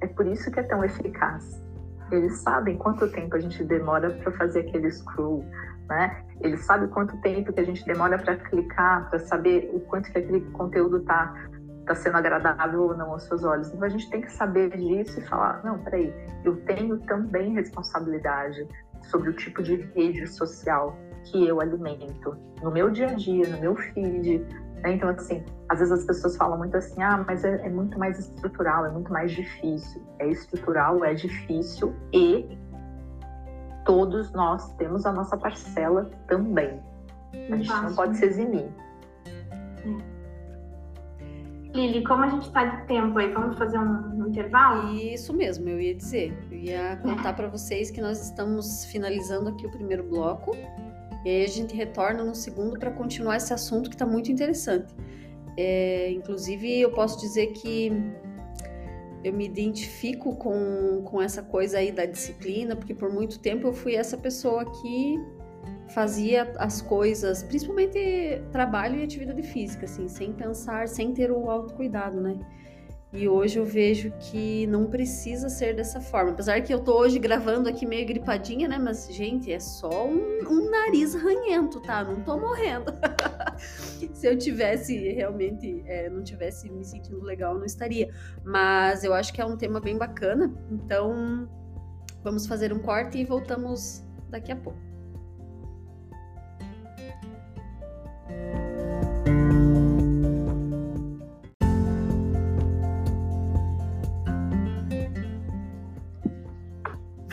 [0.00, 1.62] É por isso que é tão eficaz.
[2.10, 5.44] Eles sabem quanto tempo a gente demora para fazer aquele scroll,
[5.90, 6.24] né?
[6.40, 10.18] Eles sabem quanto tempo que a gente demora para clicar, para saber o quanto que
[10.18, 11.34] aquele conteúdo está
[11.84, 13.68] tá sendo agradável ou não aos seus olhos.
[13.68, 18.66] Então a gente tem que saber disso e falar, não, peraí, eu tenho também responsabilidade
[19.10, 23.58] sobre o tipo de rede social que eu alimento no meu dia a dia, no
[23.60, 24.46] meu feed,
[24.82, 24.94] né?
[24.94, 28.18] Então, assim, às vezes as pessoas falam muito assim, ah, mas é, é, muito mais
[28.18, 30.02] estrutural, é muito mais difícil.
[30.18, 32.58] É estrutural, é difícil e
[33.90, 36.80] todos nós temos a nossa parcela também.
[37.32, 38.68] A gente não pode se eximir.
[39.84, 40.10] É.
[41.74, 44.94] Lili, como a gente está de tempo aí, vamos fazer um, um, intervalo?
[44.94, 46.32] Isso mesmo, eu ia dizer.
[46.52, 50.52] Eu ia contar para vocês que nós estamos finalizando aqui o primeiro bloco
[51.24, 54.94] e aí a gente retorna no segundo para continuar esse assunto que está muito interessante.
[55.56, 57.90] É, inclusive, eu posso dizer que
[59.22, 63.72] eu me identifico com, com essa coisa aí da disciplina, porque por muito tempo eu
[63.72, 65.18] fui essa pessoa que
[65.88, 67.98] fazia as coisas, principalmente
[68.52, 72.38] trabalho e atividade física, assim, sem pensar, sem ter o autocuidado, né?
[73.12, 76.30] E hoje eu vejo que não precisa ser dessa forma.
[76.30, 78.78] Apesar que eu tô hoje gravando aqui meio gripadinha, né?
[78.78, 82.04] Mas, gente, é só um, um nariz ranhento, tá?
[82.04, 82.92] Não tô morrendo.
[84.14, 88.08] Se eu tivesse realmente, é, não tivesse me sentindo legal, não estaria.
[88.44, 90.54] Mas eu acho que é um tema bem bacana.
[90.70, 91.48] Então,
[92.22, 94.89] vamos fazer um corte e voltamos daqui a pouco.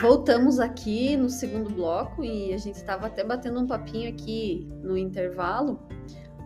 [0.08, 4.96] Voltamos aqui no segundo bloco e a gente estava até batendo um papinho aqui no
[4.96, 5.78] intervalo,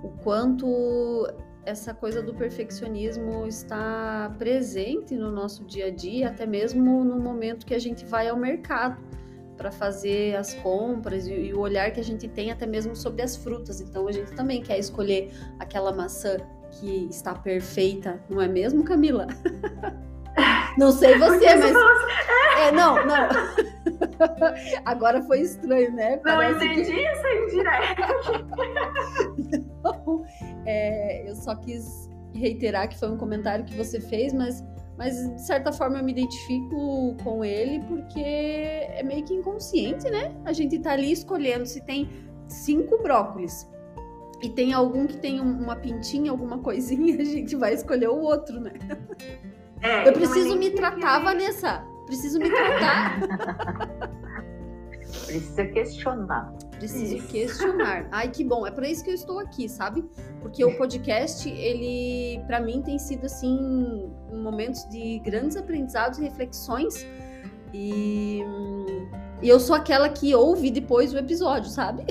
[0.03, 1.33] o quanto
[1.64, 7.64] essa coisa do perfeccionismo está presente no nosso dia a dia, até mesmo no momento
[7.64, 9.01] que a gente vai ao mercado
[9.57, 13.37] para fazer as compras e, o olhar que a gente tem até mesmo sobre as
[13.37, 13.81] frutas.
[13.81, 16.37] Então a gente também quer escolher aquela maçã
[16.81, 19.29] que está perfeita, não é mesmo, Camila?
[20.78, 21.76] Não sei você, mas.
[22.58, 23.28] É, não, não.
[24.85, 26.20] Agora foi estranho, né?
[26.24, 27.04] Não entendi que...
[27.04, 28.06] essa indireta.
[29.82, 30.24] não,
[30.66, 34.64] é, eu só quis reiterar que foi um comentário que você fez, mas,
[34.96, 40.35] mas de certa forma eu me identifico com ele porque é meio que inconsciente, né?
[40.44, 42.08] A gente tá ali escolhendo se tem
[42.48, 43.68] cinco brócolis
[44.42, 48.61] e tem algum que tem uma pintinha, alguma coisinha, a gente vai escolher o outro,
[48.61, 48.72] né?
[49.83, 51.85] É, eu preciso me tratar, Vanessa.
[52.07, 53.21] Preciso me tratar.
[55.27, 56.53] Precisa questionar.
[56.79, 57.29] Preciso isso.
[57.29, 58.09] questionar.
[58.11, 58.66] Ai, que bom.
[58.66, 60.05] É para isso que eu estou aqui, sabe?
[60.40, 67.07] Porque o podcast, ele, para mim, tem sido assim momentos de grandes aprendizados e reflexões.
[67.73, 68.42] E,
[69.40, 72.05] e eu sou aquela que ouve depois o episódio, sabe?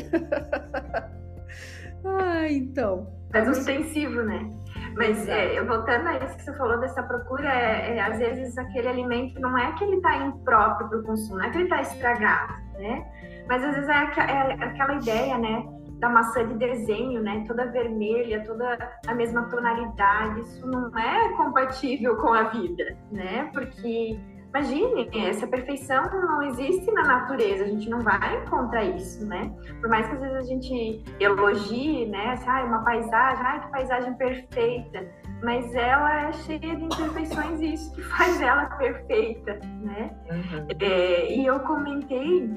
[2.05, 3.07] ah, então.
[3.33, 4.49] Mas ostensivo, né?
[4.95, 8.87] Mas é, voltando a isso que você falou dessa procura, é, é, às vezes aquele
[8.87, 11.81] alimento não é que ele está impróprio para o consumo, não é que ele está
[11.81, 13.05] estragado, né?
[13.47, 15.65] Mas às vezes é, é, aquela ideia, né?
[15.99, 17.43] Da maçã de desenho, né?
[17.47, 18.77] Toda vermelha, toda
[19.07, 23.49] a mesma tonalidade, isso não é compatível com a vida, né?
[23.53, 24.19] Porque
[24.53, 29.49] Imagine, essa perfeição não existe na natureza, a gente não vai encontrar isso, né?
[29.79, 32.31] Por mais que às vezes a gente elogie, né?
[32.31, 35.07] Assim, ah, uma paisagem, ah, que paisagem perfeita.
[35.41, 40.11] Mas ela é cheia de imperfeições e isso que faz ela perfeita, né?
[40.29, 40.67] Uhum.
[40.81, 42.53] É, e eu comentei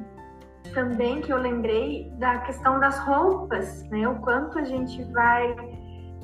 [0.72, 4.08] também que eu lembrei da questão das roupas, né?
[4.08, 5.54] O quanto a gente vai.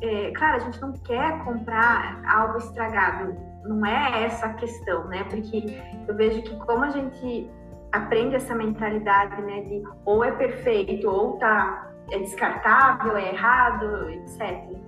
[0.02, 5.24] É, claro, a gente não quer comprar algo estragado, não é essa a questão, né?
[5.24, 7.50] Porque eu vejo que como a gente
[7.92, 14.40] aprende essa mentalidade, né, de ou é perfeito ou tá é descartável, é errado, etc,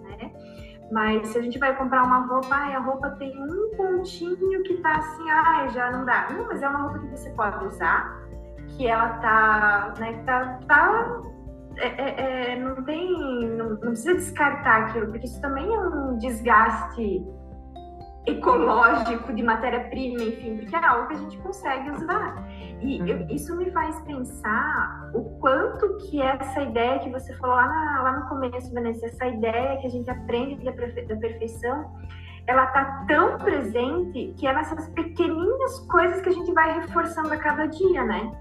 [0.03, 0.33] né?
[0.90, 4.75] Mas se a gente vai comprar uma roupa, ai, a roupa tem um pontinho que
[4.79, 6.29] tá assim, ai, já não dá.
[6.31, 8.20] Não, mas é uma roupa que você pode usar,
[8.68, 11.22] que ela tá, né, tá, tá
[11.76, 16.18] é, é, é, não tem, não, não precisa descartar aquilo, porque isso também é um
[16.18, 17.24] desgaste
[18.26, 22.48] ecológico de matéria-prima, enfim, porque é algo que a gente consegue usar.
[22.80, 23.26] E eu, uhum.
[23.30, 28.20] isso me faz pensar o quanto que essa ideia que você falou lá, na, lá
[28.20, 31.92] no começo, Vanessa, essa ideia que a gente aprende da, da perfeição,
[32.46, 37.37] ela tá tão presente que é nessas pequenininhas coisas que a gente vai reforçando a
[37.37, 38.32] cada dia, né?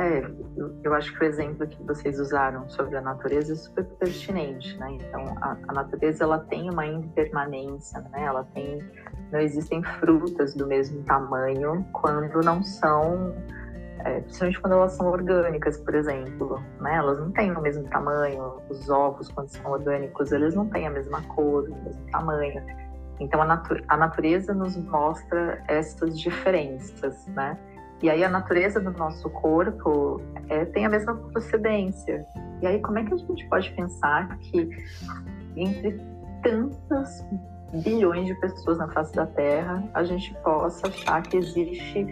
[0.00, 0.24] É,
[0.82, 4.92] eu acho que o exemplo que vocês usaram sobre a natureza é super pertinente, né?
[4.92, 8.24] Então, a, a, natureza ela tem uma impermanência, né?
[8.24, 8.82] Ela tem,
[9.30, 13.34] não existem frutas do mesmo tamanho quando não são,
[13.98, 16.94] é, principalmente quando elas são orgânicas, por exemplo, né?
[16.94, 18.54] Elas não têm o mesmo tamanho.
[18.70, 22.64] Os ovos, quando são orgânicos, eles não têm a mesma cor, o mesmo tamanho.
[23.20, 27.58] Então, a, natu a natureza nos mostra essas diferenças, né?
[28.02, 32.26] E aí a natureza do nosso corpo é, tem a mesma procedência.
[32.62, 34.68] E aí como é que a gente pode pensar que
[35.56, 36.00] entre
[36.42, 37.24] tantas
[37.72, 42.06] bilhões de pessoas na face da Terra, a gente possa achar que existe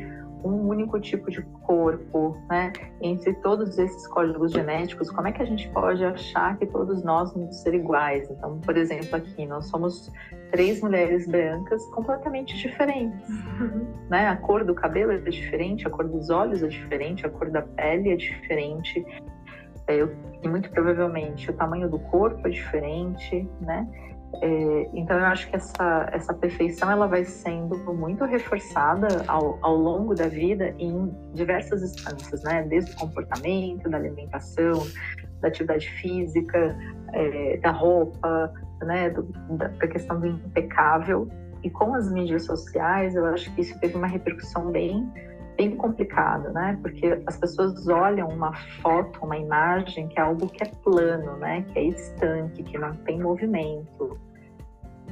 [0.44, 2.72] um único tipo de corpo, né?
[3.00, 7.32] Entre todos esses códigos genéticos, como é que a gente pode achar que todos nós
[7.32, 8.30] vamos ser iguais?
[8.30, 10.12] Então, por exemplo, aqui nós somos
[10.50, 13.86] três mulheres brancas completamente diferentes, uhum.
[14.08, 14.28] né?
[14.28, 17.62] A cor do cabelo é diferente, a cor dos olhos é diferente, a cor da
[17.62, 19.04] pele é diferente,
[19.86, 20.06] é,
[20.42, 23.88] e muito provavelmente o tamanho do corpo é diferente, né?
[24.42, 29.74] É, então eu acho que essa, essa perfeição ela vai sendo muito reforçada ao, ao
[29.74, 32.62] longo da vida em diversas instâncias, né?
[32.62, 34.86] Desde o comportamento, da alimentação,
[35.40, 36.76] da atividade física,
[37.14, 38.52] é, da roupa,
[38.84, 39.10] né?
[39.10, 39.22] Do,
[39.56, 41.28] da, questão do impecável.
[41.62, 45.10] E com as mídias sociais, eu acho que isso teve uma repercussão bem
[45.56, 46.78] bem complicado, né?
[46.80, 51.62] Porque as pessoas olham uma foto, uma imagem que é algo que é plano, né?
[51.62, 54.16] Que é estanque, que não tem movimento.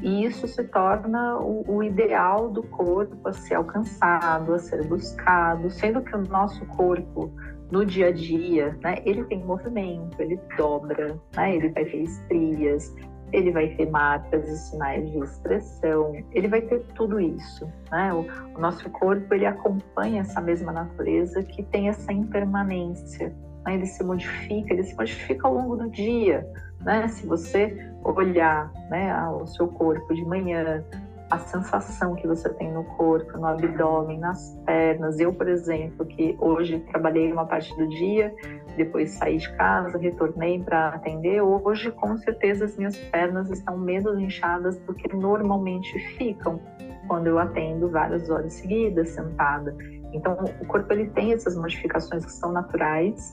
[0.02, 5.68] E isso se torna o, o ideal do corpo a ser alcançado, a ser buscado,
[5.70, 7.32] sendo que o nosso corpo
[7.70, 12.94] no dia a dia, né, ele tem movimento, ele dobra, né, ele vai ter estrias,
[13.32, 17.68] ele vai ter marcas e sinais de expressão, ele vai ter tudo isso.
[17.90, 18.12] Né?
[18.12, 23.34] O, o, nosso corpo ele acompanha essa mesma natureza que tem essa impermanência.
[23.64, 23.74] Né?
[23.74, 26.46] Ele se modifica, ele se modifica ao longo do dia.
[26.80, 27.08] Né?
[27.08, 30.84] Se você olhar né, o seu corpo de manhã,
[31.30, 35.18] a sensação que você tem no corpo, no abdômen, nas pernas.
[35.18, 38.32] Eu, por exemplo, que hoje trabalhei uma parte do dia,
[38.76, 41.40] depois saí de casa, retornei para atender.
[41.40, 46.60] Hoje, com certeza, as minhas pernas estão menos inchadas do que normalmente ficam
[47.08, 49.76] quando eu atendo várias horas seguidas sentada.
[50.12, 53.32] Então, o corpo ele tem essas modificações que são naturais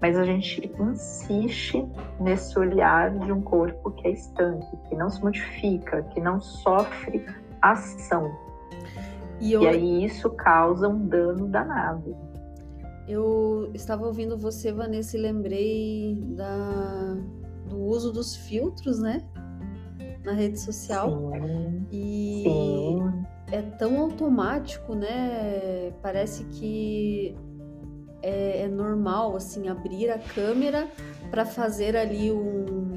[0.00, 1.88] mas a gente insiste
[2.20, 7.24] nesse olhar de um corpo que é estanque, que não se modifica, que não sofre
[7.62, 8.30] ação.
[9.40, 9.62] E, eu...
[9.62, 12.14] e aí isso causa um dano danado.
[13.08, 17.16] Eu estava ouvindo você, Vanessa, e lembrei da,
[17.68, 19.24] do uso dos filtros, né?
[20.24, 21.32] Na rede social.
[21.32, 23.26] Sim, e sim.
[23.52, 25.92] é tão automático, né?
[26.02, 27.36] Parece que
[28.22, 30.88] é, é normal assim abrir a câmera
[31.30, 32.95] para fazer ali um,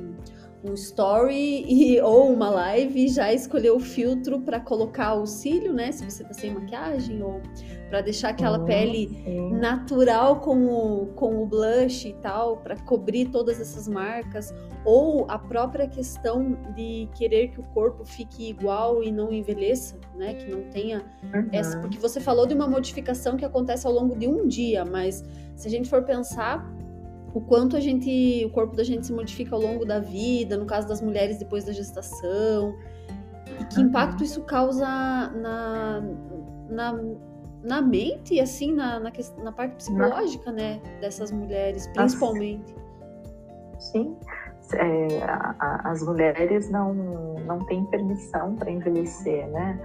[0.64, 5.74] um story e, ou uma live e já escolher o filtro para colocar o cílio,
[5.74, 5.92] né?
[5.92, 7.42] Se você tá sem maquiagem ou
[7.90, 9.52] para deixar aquela pele sim.
[9.54, 14.54] natural com o, com o blush e tal, para cobrir todas essas marcas,
[14.86, 20.36] ou a própria questão de querer que o corpo fique igual e não envelheça, né?
[20.36, 21.50] Que não tenha uhum.
[21.52, 25.24] essa, porque você falou de uma modificação que acontece ao longo de um dia, mas
[25.56, 26.64] se a gente for pensar
[27.34, 30.66] o quanto a gente, o corpo da gente se modifica ao longo da vida, no
[30.66, 32.76] caso das mulheres depois da gestação,
[33.60, 36.04] e que impacto isso causa na,
[36.70, 37.00] na
[37.62, 39.12] na mente e assim na, na,
[39.44, 42.74] na parte psicológica, né, dessas mulheres, principalmente.
[43.78, 44.18] Sim,
[44.74, 46.94] é, a, a, as mulheres não
[47.46, 49.80] não têm permissão para envelhecer, né?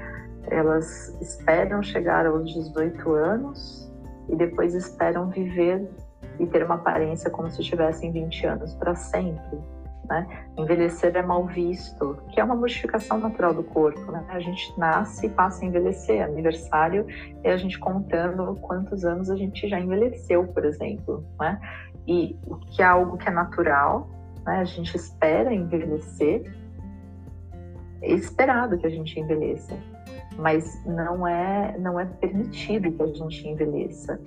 [0.51, 3.91] Elas esperam chegar aos 18 anos
[4.29, 5.89] e depois esperam viver
[6.39, 9.59] e ter uma aparência como se tivessem 20 anos para sempre.
[10.09, 10.47] Né?
[10.59, 14.13] Envelhecer é mal visto, que é uma modificação natural do corpo.
[14.13, 14.25] Né?
[14.29, 16.23] A gente nasce e passa a envelhecer.
[16.23, 17.07] Aniversário
[17.43, 21.25] é a gente contando quantos anos a gente já envelheceu, por exemplo.
[21.41, 21.59] Né?
[22.07, 24.09] E o que é algo que é natural,
[24.45, 24.59] né?
[24.59, 26.55] a gente espera envelhecer,
[28.03, 29.79] é esperado que a gente envelheça,
[30.37, 34.21] mas não é, não é permitido que a gente envelheça.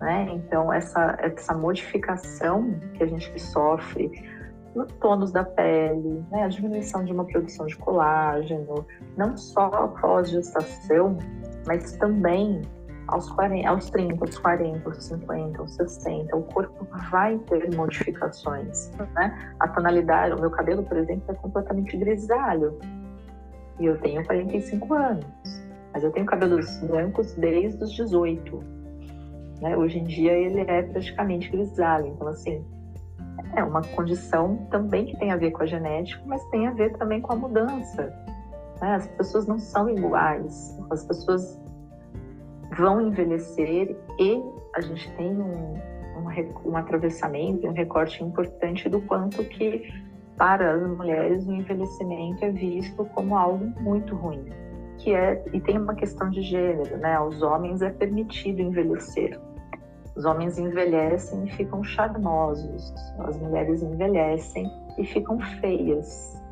[0.00, 0.28] Né?
[0.32, 4.10] Então, essa, essa modificação que a gente sofre
[4.74, 6.44] no tônus da pele, né?
[6.44, 8.86] a diminuição de uma produção de colágeno,
[9.16, 11.18] não só após gestação,
[11.66, 12.62] mas também
[13.08, 18.92] aos, 40, aos 30, aos 40, aos 50, aos 60, o corpo vai ter modificações.
[19.14, 19.54] Né?
[19.58, 22.78] A tonalidade, o meu cabelo, por exemplo, é completamente grisalho.
[23.80, 25.26] E eu tenho 45 anos.
[25.92, 28.77] Mas eu tenho cabelos brancos desde os 18.
[29.60, 29.76] Né?
[29.76, 32.06] Hoje em dia ele é praticamente grisalho.
[32.08, 32.64] Então, assim,
[33.54, 36.96] é uma condição também que tem a ver com a genética, mas tem a ver
[36.96, 38.14] também com a mudança.
[38.80, 38.94] Né?
[38.94, 40.78] As pessoas não são iguais.
[40.90, 41.60] As pessoas
[42.76, 44.42] vão envelhecer e
[44.74, 45.74] a gente tem um,
[46.16, 49.90] um, um atravessamento, um recorte importante do quanto que
[50.36, 54.44] para as mulheres o envelhecimento é visto como algo muito ruim,
[54.98, 57.14] que é e tem uma questão de gênero, né?
[57.14, 59.38] Aos homens é permitido envelhecer.
[60.18, 66.42] Os homens envelhecem e ficam charmosos, as mulheres envelhecem e ficam feias,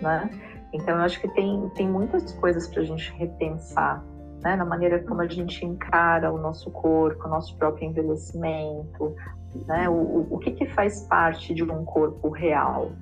[0.00, 0.30] né?
[0.72, 4.02] Então eu acho que tem tem muitas coisas para a gente repensar
[4.44, 4.54] né?
[4.54, 9.16] na maneira como a gente encara o nosso corpo, o nosso próprio envelhecimento,
[9.66, 9.88] né?
[9.88, 12.92] o, o que, que faz parte de um corpo real,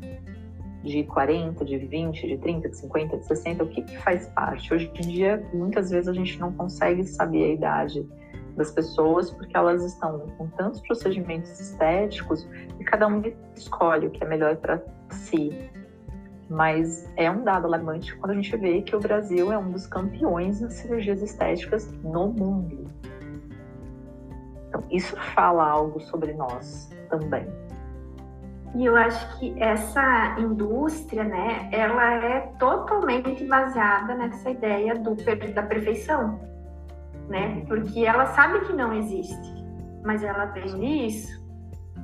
[0.84, 4.72] de 40, de 20, de 30, de 50, de 60, o que, que faz parte?
[4.72, 8.08] Hoje em dia, muitas vezes a gente não consegue saber a idade
[8.56, 12.46] das pessoas porque elas estão com tantos procedimentos estéticos
[12.78, 13.22] e cada um
[13.56, 15.70] escolhe o que é melhor para si.
[16.48, 19.86] Mas é um dado alarmante quando a gente vê que o Brasil é um dos
[19.86, 22.90] campeões em cirurgias estéticas no mundo.
[24.68, 27.46] Então, isso fala algo sobre nós também.
[28.74, 35.14] E eu acho que essa indústria, né, ela é totalmente baseada nessa ideia do,
[35.52, 36.40] da perfeição,
[37.32, 37.48] né?
[37.48, 37.66] Uhum.
[37.66, 39.64] Porque ela sabe que não existe,
[40.04, 41.42] mas ela vende isso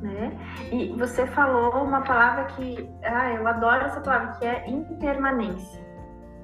[0.02, 0.32] né?
[0.72, 5.84] E você falou uma palavra que, ah, eu adoro essa palavra, que é impermanência.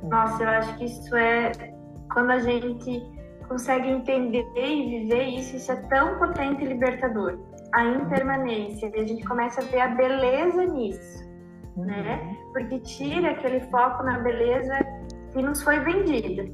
[0.02, 1.52] Nossa, eu acho que isso é
[2.12, 3.02] quando a gente
[3.48, 7.38] consegue entender e viver isso, isso é tão potente e libertador.
[7.72, 11.24] A impermanência, e a gente começa a ver a beleza nisso,
[11.76, 12.20] né?
[12.22, 12.52] Uhum.
[12.52, 14.78] Porque tira aquele foco na beleza
[15.32, 16.44] que nos foi vendida.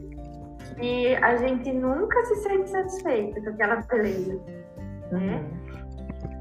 [0.78, 4.40] E a gente nunca se sente satisfeito com aquela beleza,
[5.10, 5.44] né?
[5.44, 5.60] Uhum.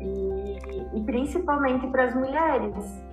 [0.01, 3.03] E, e principalmente para as mulheres,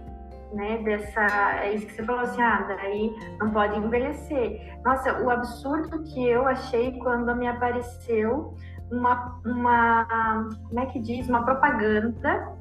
[0.53, 0.79] né?
[0.79, 4.79] Dessa, é isso que você falou assim, ah, daí não pode envelhecer.
[4.85, 8.55] Nossa, o absurdo que eu achei quando me apareceu
[8.91, 12.55] uma, uma como é que diz, uma propaganda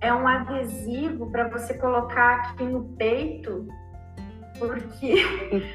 [0.00, 3.66] é um adesivo para você colocar aqui no peito,
[4.58, 5.24] porque.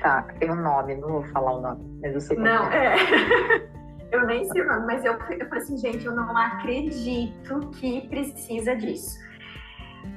[0.02, 2.96] Tá, tem um nome, não vou falar o nome, mas eu sei Não, é.
[2.96, 3.72] é.
[4.12, 8.10] Eu nem sei o nome, mas eu, eu falei assim, gente, eu não acredito que
[8.10, 9.18] precisa disso.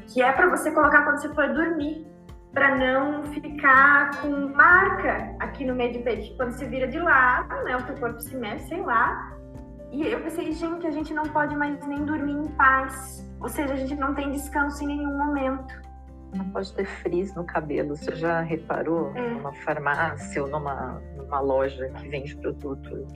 [0.09, 2.05] Que é para você colocar quando você for dormir,
[2.53, 6.37] para não ficar com marca aqui no meio do peito.
[6.37, 9.33] Quando você vira de lado, né, o teu corpo se mexe, sei lá.
[9.93, 13.25] E eu pensei, gente, a gente não pode mais nem dormir em paz.
[13.41, 15.73] Ou seja, a gente não tem descanso em nenhum momento.
[16.35, 17.97] Não pode ter frizz no cabelo.
[17.97, 19.31] Você já reparou é.
[19.31, 23.07] numa farmácia ou numa, numa loja que vende produto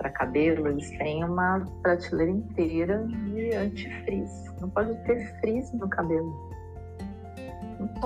[0.00, 4.30] para cabelo, eles têm uma prateleira inteira de antifrizz.
[4.60, 6.50] Não pode ter frizz no cabelo.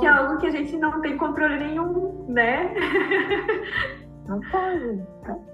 [0.01, 2.74] Que é algo que a gente não tem controle nenhum, né?
[4.26, 5.03] Não pode.
[5.26, 5.45] Não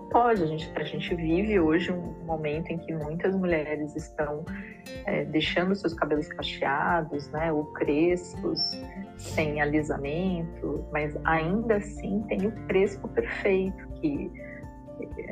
[0.00, 0.42] pode.
[0.42, 4.44] A gente, a gente vive hoje um momento em que muitas mulheres estão
[5.04, 8.60] é, deixando seus cabelos cacheados, né, ou crespos,
[9.16, 14.30] sem alisamento, mas ainda assim tem o crespo perfeito, que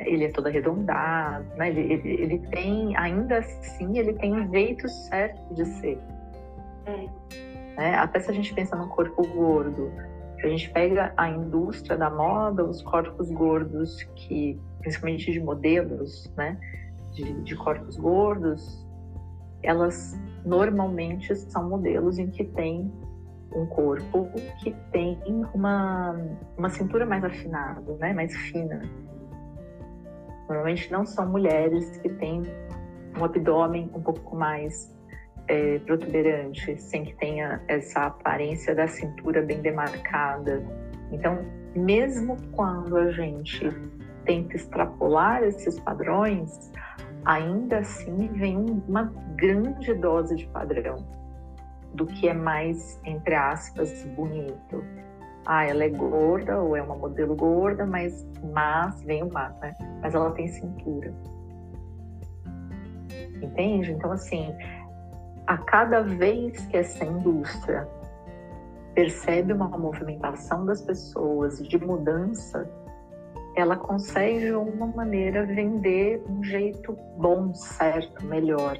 [0.05, 1.69] ele é todo arredondado, né?
[1.69, 5.99] Ele, ele, ele, tem, ainda assim, ele tem um jeito certo de ser.
[6.85, 7.07] É.
[7.75, 7.95] Né?
[7.95, 9.91] Até se a gente pensa no corpo gordo,
[10.43, 16.59] a gente pega a indústria da moda, os corpos gordos que, principalmente de modelos, né?
[17.13, 18.85] De, de corpos gordos,
[19.63, 22.91] elas normalmente são modelos em que tem
[23.53, 24.29] um corpo
[24.61, 25.17] que tem
[25.53, 26.15] uma,
[26.57, 28.13] uma cintura mais afinada, né?
[28.13, 28.81] Mais fina.
[30.47, 32.43] Normalmente não são mulheres que têm
[33.17, 34.94] um abdômen um pouco mais
[35.47, 40.63] é, protuberante, sem que tenha essa aparência da cintura bem demarcada.
[41.11, 43.69] Então, mesmo quando a gente
[44.25, 46.71] tenta extrapolar esses padrões,
[47.25, 50.97] ainda assim vem uma grande dose de padrão
[51.93, 54.83] do que é mais, entre aspas, bonito
[55.45, 59.75] ah, ela é gorda ou é uma modelo gorda, mas, mas vem o mas, né?
[60.01, 61.13] Mas ela tem cintura.
[63.41, 63.91] Entende?
[63.91, 64.55] Então, assim,
[65.47, 67.87] a cada vez que essa indústria
[68.93, 72.69] percebe uma movimentação das pessoas de mudança,
[73.55, 78.77] ela consegue de alguma maneira vender um jeito bom, certo, melhor.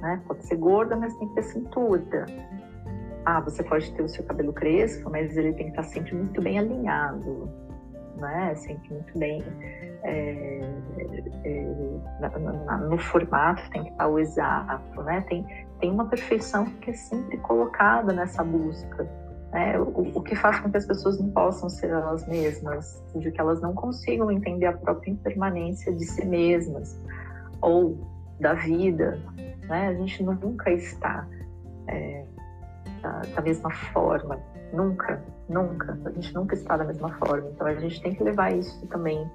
[0.00, 0.22] Né?
[0.26, 2.26] Pode ser gorda, mas tem que ter cintura.
[3.24, 6.40] Ah, você pode ter o seu cabelo crespo, mas ele tem que estar sempre muito
[6.40, 7.50] bem alinhado,
[8.18, 8.54] né?
[8.56, 9.42] Sempre muito bem
[10.02, 10.60] é,
[11.44, 11.74] é,
[12.20, 15.20] na, no formato, tem que estar o exato, né?
[15.28, 15.46] Tem,
[15.80, 19.08] tem uma perfeição que é sempre colocada nessa busca.
[19.52, 19.78] Né?
[19.78, 23.40] O, o, que faz com que as pessoas não possam ser elas mesmas, de que
[23.40, 27.00] elas não consigam entender a própria impermanência de si mesmas
[27.60, 27.98] ou
[28.38, 29.18] da vida.
[29.68, 29.88] Né?
[29.88, 31.26] A gente nunca está
[31.86, 32.24] é,
[33.02, 34.38] da, da mesma forma,
[34.72, 35.98] nunca, nunca.
[36.04, 37.48] A gente nunca está da mesma forma.
[37.50, 39.28] Então a gente tem que levar isso também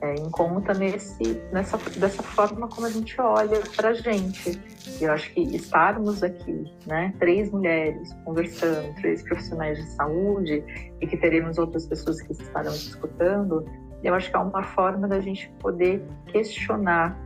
[0.00, 4.60] é, em conta nesse, nessa, dessa forma como a gente olha para a gente.
[5.00, 10.64] E eu acho que estarmos aqui, né, três mulheres conversando, três profissionais de saúde,
[11.00, 13.64] e que teremos outras pessoas que estarão escutando,
[14.02, 17.18] eu acho que é uma forma da gente poder questionar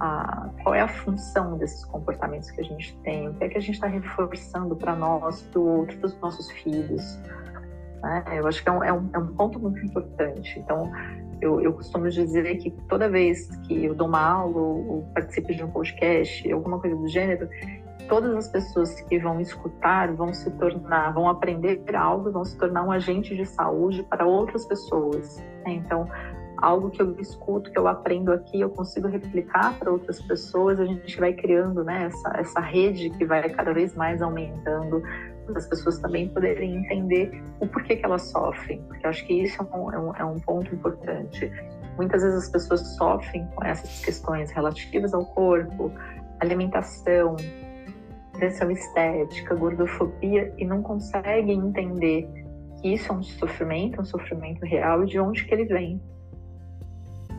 [0.00, 3.58] a, qual é a função desses comportamentos que a gente tem, o que é que
[3.58, 7.18] a gente está reforçando para nós, para os nossos filhos.
[8.02, 8.24] Né?
[8.32, 10.58] Eu acho que é um, é, um, é um ponto muito importante.
[10.58, 10.90] Então,
[11.40, 15.54] eu, eu, costumo dizer que toda vez que eu dou uma aula ou, ou participo
[15.54, 17.48] de um podcast, alguma coisa do gênero,
[18.08, 22.84] todas as pessoas que vão escutar vão se tornar, vão aprender algo, vão se tornar
[22.84, 25.36] um agente de saúde para outras pessoas.
[25.64, 25.74] Né?
[25.74, 26.08] Então,
[26.58, 30.84] algo que eu escuto, que eu aprendo aqui, eu consigo replicar para outras pessoas, a
[30.84, 35.02] gente vai criando né, essa, essa rede que vai cada vez mais aumentando
[35.54, 39.62] as pessoas também poderem entender o porquê que elas sofrem, porque eu acho que isso
[39.62, 41.50] é um, é um, é um ponto importante.
[41.96, 45.92] Muitas vezes as pessoas sofrem com essas questões relativas ao corpo,
[46.40, 47.36] alimentação,
[48.32, 52.28] pressão estética, gordofobia e não conseguem entender
[52.80, 56.00] que isso é um sofrimento, um sofrimento real e de onde que ele vem.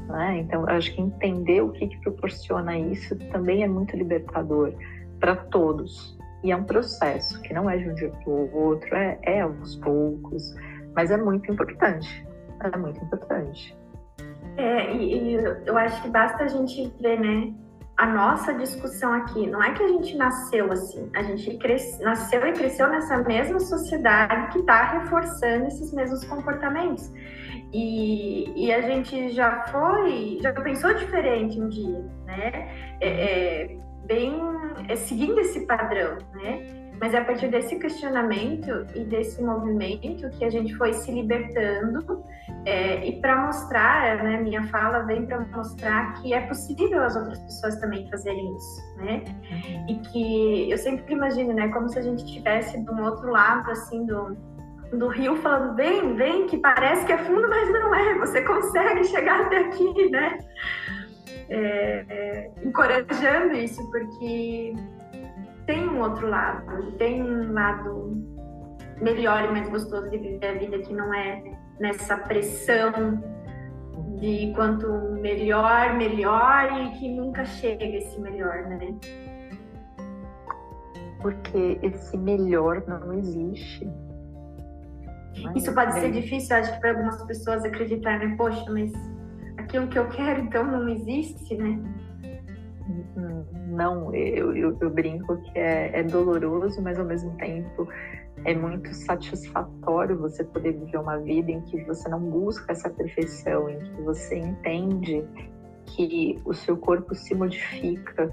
[0.08, 0.40] Né?
[0.40, 4.74] Então, acho que entender o que, que proporciona isso também é muito libertador
[5.20, 6.18] para todos.
[6.44, 9.42] E é um processo que não é de um dia para o outro, é, é
[9.42, 10.56] aos poucos,
[10.96, 12.26] mas é muito importante.
[12.60, 13.78] É muito importante.
[14.56, 15.36] É, e, e,
[15.66, 17.54] eu acho que basta a gente ver, né,
[17.98, 19.48] a nossa discussão aqui.
[19.48, 23.60] Não é que a gente nasceu assim, a gente cresce, nasceu e cresceu nessa mesma
[23.60, 27.12] sociedade que está reforçando esses mesmos comportamentos.
[27.74, 32.70] E, e, a gente já foi, já pensou diferente um dia, né?
[33.02, 34.40] É, é, bem
[34.88, 36.66] é, seguindo esse padrão, né?
[37.00, 42.24] Mas é a partir desse questionamento e desse movimento que a gente foi se libertando
[42.66, 44.42] é, e para mostrar, né?
[44.42, 49.24] Minha fala vem para mostrar que é possível as outras pessoas também fazerem isso, né?
[49.28, 49.86] Uhum.
[49.90, 51.68] E que eu sempre imagino, né?
[51.68, 54.36] Como se a gente estivesse de um outro lado, assim, do,
[54.92, 59.04] do rio falando, vem, vem, que parece que é fundo, mas não é, você consegue
[59.06, 60.40] chegar até aqui, né?
[61.50, 64.74] é, é, encorajando isso, porque
[65.66, 68.24] tem um outro lado, tem um lado
[69.02, 71.44] melhor e mais gostoso de viver a vida que não é
[71.80, 73.22] nessa pressão
[74.20, 74.88] de quanto
[75.22, 78.96] melhor, melhor e que nunca chega esse melhor, né?
[81.22, 83.88] Porque esse melhor não existe.
[85.56, 88.36] Isso pode ser difícil, acho que para algumas pessoas acreditar, né?
[88.38, 88.92] Poxa, mas
[89.58, 91.80] aquilo que eu quero, então não existe, né?
[93.68, 97.88] Não, eu, eu, eu brinco que é, é, doloroso, mas ao mesmo tempo
[98.46, 103.70] é muito satisfatório você poder viver uma vida em que você não busca essa perfeição,
[103.70, 105.24] em que você entende
[105.86, 108.32] que o seu corpo se modifica,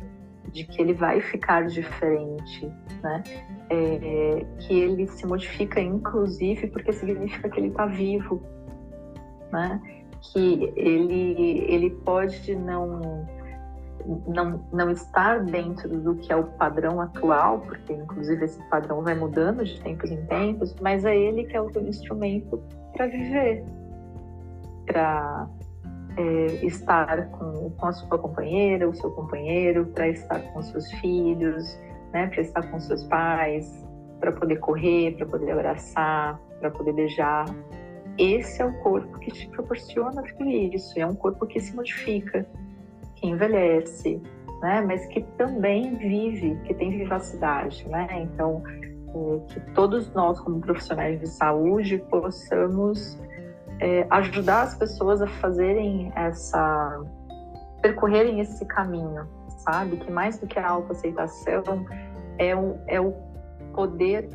[0.52, 2.70] de que ele vai ficar diferente,
[3.02, 3.22] né?
[3.70, 8.42] É, que ele se modifica inclusive porque significa que ele está vivo,
[9.50, 9.80] né?
[10.32, 13.26] que ele, ele pode não,
[14.26, 19.14] não, não estar dentro do que é o padrão atual, porque inclusive esse padrão vai
[19.14, 23.64] mudando de tempos em tempos, mas é ele que é o instrumento para viver,
[24.86, 25.48] para
[26.16, 31.78] é, estar com, com a sua companheira, o seu companheiro, para estar com seus filhos,
[32.12, 33.84] né, para estar com seus pais,
[34.20, 37.44] para poder correr, para poder abraçar, para poder beijar
[38.18, 40.98] esse é o corpo que te proporciona tudo isso.
[40.98, 42.46] É um corpo que se modifica,
[43.16, 44.22] que envelhece,
[44.60, 44.80] né?
[44.86, 48.06] Mas que também vive, que tem vivacidade, né?
[48.22, 53.18] Então, é, que todos nós, como profissionais de saúde, possamos
[53.80, 57.04] é, ajudar as pessoas a fazerem essa,
[57.82, 59.26] percorrerem esse caminho
[59.64, 59.96] sabe?
[59.96, 61.86] Que mais do que a autoaceitação
[62.38, 63.12] é o, é o
[63.74, 64.28] poder,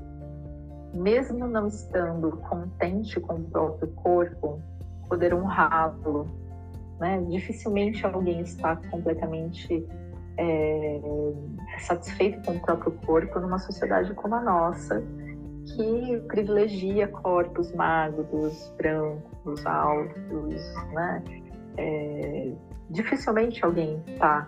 [0.93, 4.61] mesmo não estando contente com o próprio corpo,
[5.07, 6.27] poder honrá-lo.
[6.99, 7.21] Né?
[7.29, 9.87] Dificilmente alguém está completamente
[10.37, 10.99] é,
[11.79, 15.01] satisfeito com o próprio corpo numa sociedade como a nossa,
[15.75, 21.23] que privilegia corpos magros, brancos, altos, né?
[21.77, 22.51] É,
[22.89, 24.47] dificilmente alguém está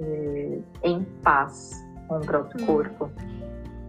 [0.00, 1.72] é, em paz
[2.08, 3.10] com o próprio corpo,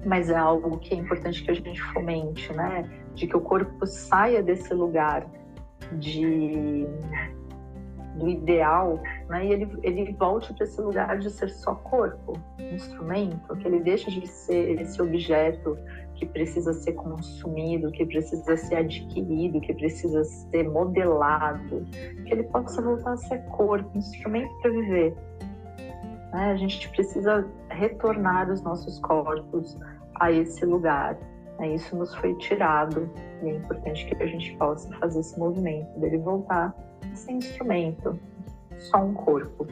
[0.06, 2.90] mas é algo que é importante que a gente fomente, né?
[3.14, 5.26] De que o corpo saia desse lugar
[5.94, 6.88] de
[8.16, 9.46] do ideal, né?
[9.46, 14.10] E ele, ele volte para esse lugar de ser só corpo, instrumento, que ele deixe
[14.10, 15.78] de ser esse objeto
[16.16, 21.86] que precisa ser consumido, que precisa ser adquirido, que precisa ser modelado,
[22.26, 25.16] que ele possa voltar a ser corpo, instrumento para viver.
[26.34, 26.52] Né?
[26.52, 29.78] A gente precisa retornar os nossos corpos
[30.16, 31.18] a esse lugar.
[31.60, 31.76] Né?
[31.76, 33.10] Isso nos foi tirado
[33.44, 38.18] e é importante que a gente possa fazer esse movimento dele voltar a ser instrumento,
[38.78, 39.68] só um corpo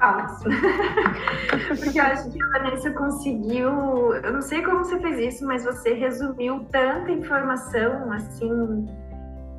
[0.00, 0.42] palmas.
[1.78, 4.14] Porque eu acho que a Vanessa conseguiu.
[4.14, 8.86] Eu não sei como você fez isso, mas você resumiu tanta informação assim.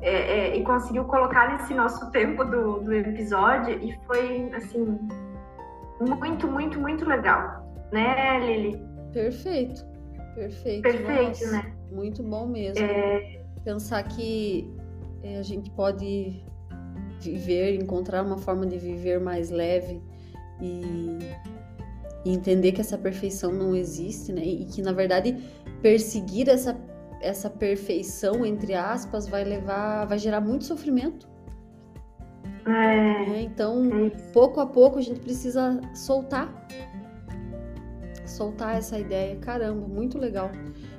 [0.02, 4.98] É, é, e conseguiu colocar nesse nosso tempo do, do episódio e foi assim
[6.00, 8.84] muito, muito, muito legal, né, Lili?
[9.12, 9.84] Perfeito,
[10.34, 10.82] perfeito.
[10.82, 11.72] Perfeito, Nossa, né?
[11.92, 12.84] Muito bom mesmo.
[12.84, 13.42] É...
[13.64, 14.68] Pensar que
[15.22, 16.42] é, a gente pode
[17.20, 20.02] viver, encontrar uma forma de viver mais leve,
[20.62, 21.18] e,
[22.24, 24.44] e entender que essa perfeição não existe, né?
[24.44, 25.36] E que na verdade
[25.82, 26.78] perseguir essa
[27.20, 31.28] essa perfeição entre aspas vai levar, vai gerar muito sofrimento.
[32.66, 33.30] É.
[33.30, 33.42] Né?
[33.42, 36.68] Então, é pouco a pouco a gente precisa soltar,
[38.26, 39.36] soltar essa ideia.
[39.36, 40.50] Caramba, muito legal.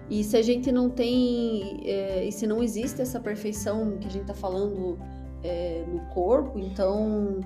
[0.09, 4.11] E se a gente não tem, é, e se não existe essa perfeição que a
[4.11, 4.97] gente tá falando
[5.43, 7.39] é, no corpo, então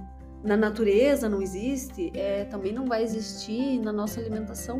[0.47, 4.79] na natureza não existe, é, também não vai existir na nossa alimentação.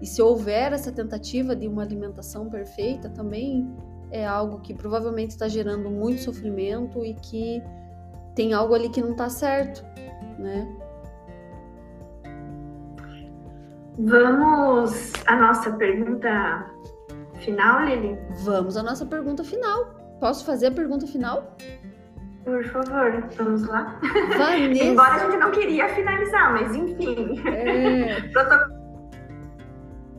[0.00, 3.68] E se houver essa tentativa de uma alimentação perfeita, também
[4.12, 7.60] é algo que provavelmente está gerando muito sofrimento e que
[8.36, 9.84] tem algo ali que não está certo,
[10.38, 10.76] né?
[13.98, 16.70] Vamos à nossa pergunta
[17.40, 18.16] final, Lili?
[18.44, 19.92] Vamos à nossa pergunta final.
[20.20, 21.56] Posso fazer a pergunta final?
[22.50, 24.00] Por favor, vamos lá.
[24.36, 24.84] Vanessa.
[24.84, 27.40] Embora a gente não queria finalizar, mas enfim.
[27.48, 28.20] É...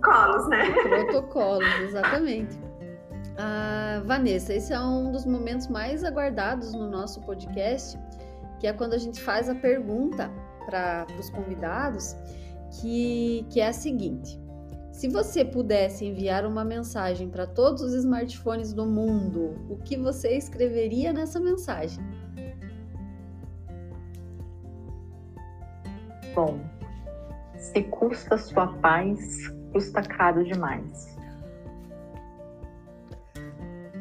[0.01, 0.71] Protocolos, né?
[0.71, 2.57] Protocolos, exatamente.
[3.38, 7.99] Ah, Vanessa, esse é um dos momentos mais aguardados no nosso podcast,
[8.61, 10.32] que é quando a gente faz a pergunta
[10.65, 12.15] para os convidados,
[12.79, 14.39] que, que é a seguinte:
[14.93, 20.38] se você pudesse enviar uma mensagem para todos os smartphones do mundo, o que você
[20.38, 22.01] escreveria nessa mensagem?
[26.34, 26.59] Bom,
[27.57, 29.19] se custa sua paz,
[29.71, 31.17] custa caro demais.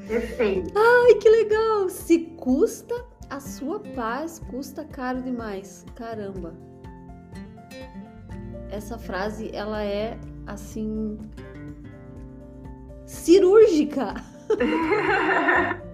[0.07, 0.73] Perfeito.
[0.77, 1.89] Ai, que legal!
[1.89, 2.95] Se custa
[3.29, 5.85] a sua paz, custa caro demais.
[5.95, 6.55] Caramba.
[8.71, 11.19] Essa frase, ela é assim
[13.07, 14.15] cirúrgica.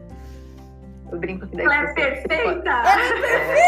[1.11, 2.34] Eu brinco que Ela é perfeita!
[2.34, 3.66] Ela é perfeita!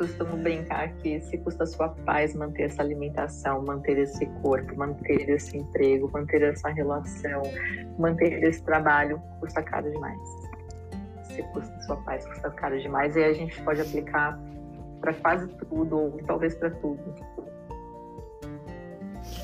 [0.00, 5.58] Costumo brincar que se custa sua paz manter essa alimentação, manter esse corpo, manter esse
[5.58, 7.42] emprego, manter essa relação,
[7.98, 10.18] manter esse trabalho, custa caro demais.
[11.24, 13.14] Se custa sua paz, custa caro demais.
[13.14, 14.40] E a gente pode aplicar
[15.02, 17.14] para quase tudo, ou talvez para tudo.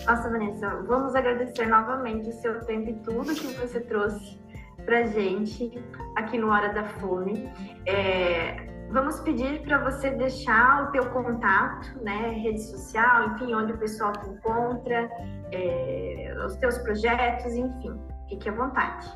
[0.07, 4.39] Nossa, Vanessa, vamos agradecer novamente o seu tempo e tudo que você trouxe
[4.87, 5.79] para gente
[6.15, 7.47] aqui no Hora da Fome.
[7.85, 13.79] É, vamos pedir para você deixar o teu contato, né, rede social, enfim, onde o
[13.79, 15.11] pessoal te encontra,
[15.53, 19.13] é, os teus projetos, enfim, fique à vontade.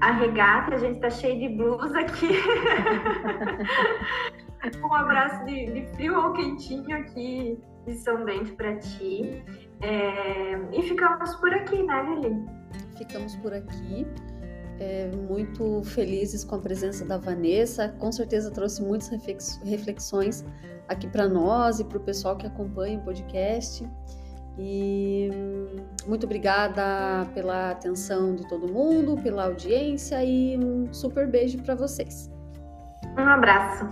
[0.00, 2.28] a regata, a gente tá cheio de blusa aqui.
[4.82, 9.44] um abraço de, de, frio ou quentinho aqui de São Bento para ti.
[9.80, 12.46] É, e ficamos por aqui, né, Lili?
[12.96, 14.06] Ficamos por aqui.
[14.78, 17.88] É, muito felizes com a presença da Vanessa.
[17.98, 19.10] Com certeza trouxe muitas
[19.64, 20.44] reflexões
[20.88, 23.88] aqui para nós e para o pessoal que acompanha o podcast.
[24.58, 25.30] E
[26.06, 32.30] muito obrigada pela atenção de todo mundo, pela audiência e um super beijo para vocês.
[33.16, 33.86] Um abraço.